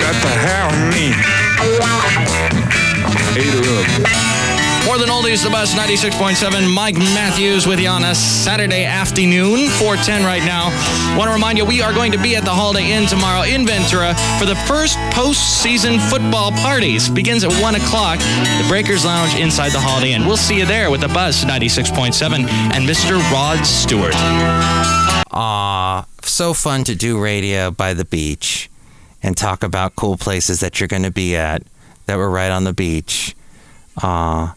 Got 0.00 0.22
to 0.22 0.28
have 0.28 0.94
me. 0.94 1.37
Than 5.08 5.24
oldies, 5.24 5.42
the 5.42 5.48
bus 5.48 5.74
96.7. 5.74 6.74
Mike 6.74 6.96
Matthews 6.96 7.66
with 7.66 7.80
you 7.80 7.88
on 7.88 8.04
a 8.04 8.14
Saturday 8.14 8.84
afternoon, 8.84 9.70
410 9.70 10.22
right 10.22 10.44
now. 10.44 10.68
Want 11.16 11.28
to 11.28 11.32
remind 11.32 11.56
you, 11.56 11.64
we 11.64 11.80
are 11.80 11.94
going 11.94 12.12
to 12.12 12.18
be 12.18 12.36
at 12.36 12.44
the 12.44 12.50
Holiday 12.50 12.92
Inn 12.92 13.06
tomorrow 13.06 13.42
in 13.42 13.66
Ventura 13.66 14.14
for 14.38 14.44
the 14.44 14.54
first 14.66 14.98
postseason 15.16 15.98
football 16.10 16.52
parties. 16.52 17.08
Begins 17.08 17.42
at 17.42 17.52
1 17.62 17.76
o'clock, 17.76 18.18
the 18.18 18.66
Breakers 18.68 19.06
Lounge 19.06 19.34
inside 19.34 19.72
the 19.72 19.80
Holiday 19.80 20.12
Inn. 20.12 20.26
We'll 20.26 20.36
see 20.36 20.58
you 20.58 20.66
there 20.66 20.90
with 20.90 21.00
the 21.00 21.08
bus 21.08 21.42
96.7 21.42 22.46
and 22.46 22.86
Mr. 22.86 23.18
Rod 23.32 23.64
Stewart. 23.64 24.14
Aw, 25.32 26.06
so 26.20 26.52
fun 26.52 26.84
to 26.84 26.94
do 26.94 27.18
radio 27.18 27.70
by 27.70 27.94
the 27.94 28.04
beach 28.04 28.68
and 29.22 29.38
talk 29.38 29.62
about 29.62 29.96
cool 29.96 30.18
places 30.18 30.60
that 30.60 30.80
you're 30.80 30.88
going 30.88 31.04
to 31.04 31.10
be 31.10 31.34
at 31.34 31.62
that 32.04 32.18
were 32.18 32.28
right 32.28 32.50
on 32.50 32.64
the 32.64 32.74
beach. 32.74 33.34
Aw, 34.02 34.54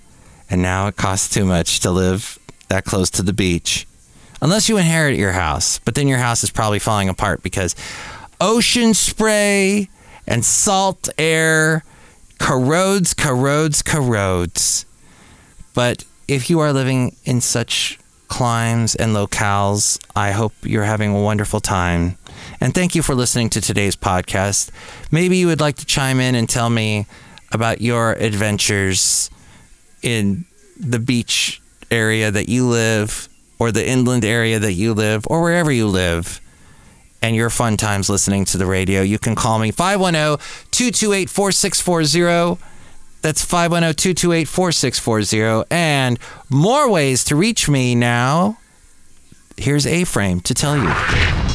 and 0.52 0.62
now 0.62 0.88
it 0.88 0.98
costs 0.98 1.34
too 1.34 1.46
much 1.46 1.80
to 1.80 1.90
live 1.90 2.38
that 2.68 2.84
close 2.84 3.10
to 3.12 3.24
the 3.24 3.34
beach. 3.34 3.88
Unless 4.42 4.68
you 4.68 4.78
inherit 4.78 5.18
your 5.18 5.32
house, 5.32 5.80
but 5.80 5.96
then 5.96 6.08
your 6.08 6.18
house 6.18 6.44
is 6.44 6.52
probably 6.52 6.80
falling 6.80 7.08
apart 7.08 7.42
because 7.42 7.76
ocean 8.42 8.94
spray 8.94 9.90
and 10.28 10.44
salt 10.44 11.10
air 11.18 11.84
corrodes, 12.38 13.14
corrodes, 13.14 13.82
corrodes. 13.82 14.86
But 15.74 16.04
if 16.28 16.50
you 16.50 16.60
are 16.60 16.74
living 16.74 17.16
in 17.24 17.40
such 17.40 17.98
climes 18.28 18.96
and 18.96 19.16
locales, 19.16 20.04
I 20.16 20.32
hope 20.32 20.54
you're 20.64 20.84
having 20.84 21.16
a 21.16 21.22
wonderful 21.22 21.62
time. 21.62 22.18
And 22.60 22.74
thank 22.74 22.94
you 22.94 23.04
for 23.04 23.16
listening 23.16 23.50
to 23.52 23.62
today's 23.62 23.96
podcast. 23.96 24.72
Maybe 25.12 25.38
you 25.38 25.48
would 25.48 25.62
like 25.62 25.78
to 25.78 25.86
chime 25.86 26.20
in 26.20 26.36
and 26.36 26.50
tell 26.50 26.70
me 26.70 27.06
about 27.52 27.80
your 27.80 28.14
adventures 28.14 29.30
in 30.02 30.46
the 30.78 31.00
beach 31.00 31.62
area 31.90 32.32
that 32.32 32.50
you 32.50 32.68
live, 32.68 33.28
or 33.60 33.72
the 33.72 33.88
inland 33.88 34.26
area 34.26 34.60
that 34.60 34.74
you 34.74 34.94
live, 34.94 35.26
or 35.28 35.42
wherever 35.42 35.72
you 35.72 35.88
live, 35.88 36.40
and 37.22 37.36
your 37.36 37.50
fun 37.50 37.78
times 37.78 38.10
listening 38.10 38.46
to 38.46 38.58
the 38.58 38.66
radio. 38.66 39.02
You 39.02 39.20
can 39.20 39.36
call 39.36 39.60
me 39.60 39.72
510 39.72 40.38
228 40.72 41.30
4640. 41.30 42.62
That's 43.22 43.46
510 43.46 43.96
228 43.96 44.48
4640. 44.48 45.68
And 45.70 46.18
more 46.50 46.90
ways 46.90 47.24
to 47.26 47.36
reach 47.36 47.70
me 47.70 47.94
now. 47.94 48.58
Here's 49.62 49.86
A 49.86 50.04
Frame 50.06 50.40
to 50.42 50.54
tell 50.56 50.76
you. 50.76 50.84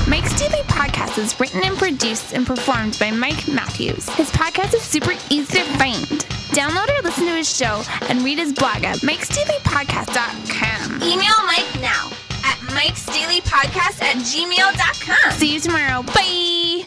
Mike's 0.08 0.38
Daily 0.38 0.62
Podcast 0.68 1.18
is 1.18 1.38
written 1.40 1.64
and 1.64 1.76
produced 1.76 2.32
and 2.34 2.46
performed 2.46 2.96
by 3.00 3.10
Mike 3.10 3.48
Matthews. 3.48 4.08
His 4.10 4.30
podcast 4.30 4.74
is 4.74 4.82
super 4.82 5.10
easy 5.28 5.58
to 5.58 5.64
find. 5.76 6.06
Download 6.54 6.88
or 6.96 7.02
listen 7.02 7.24
to 7.26 7.32
his 7.32 7.52
show 7.54 7.82
and 8.08 8.22
read 8.22 8.38
his 8.38 8.52
blog 8.52 8.84
at 8.84 8.98
mikesdailypodcast.com. 8.98 11.02
Email 11.02 11.46
Mike 11.46 11.80
now 11.80 12.08
at 12.44 12.56
mikesdailypodcast 12.70 14.00
at 14.02 14.16
gmail.com. 14.18 15.32
See 15.32 15.54
you 15.54 15.60
tomorrow. 15.60 16.02
Bye. 16.04 16.86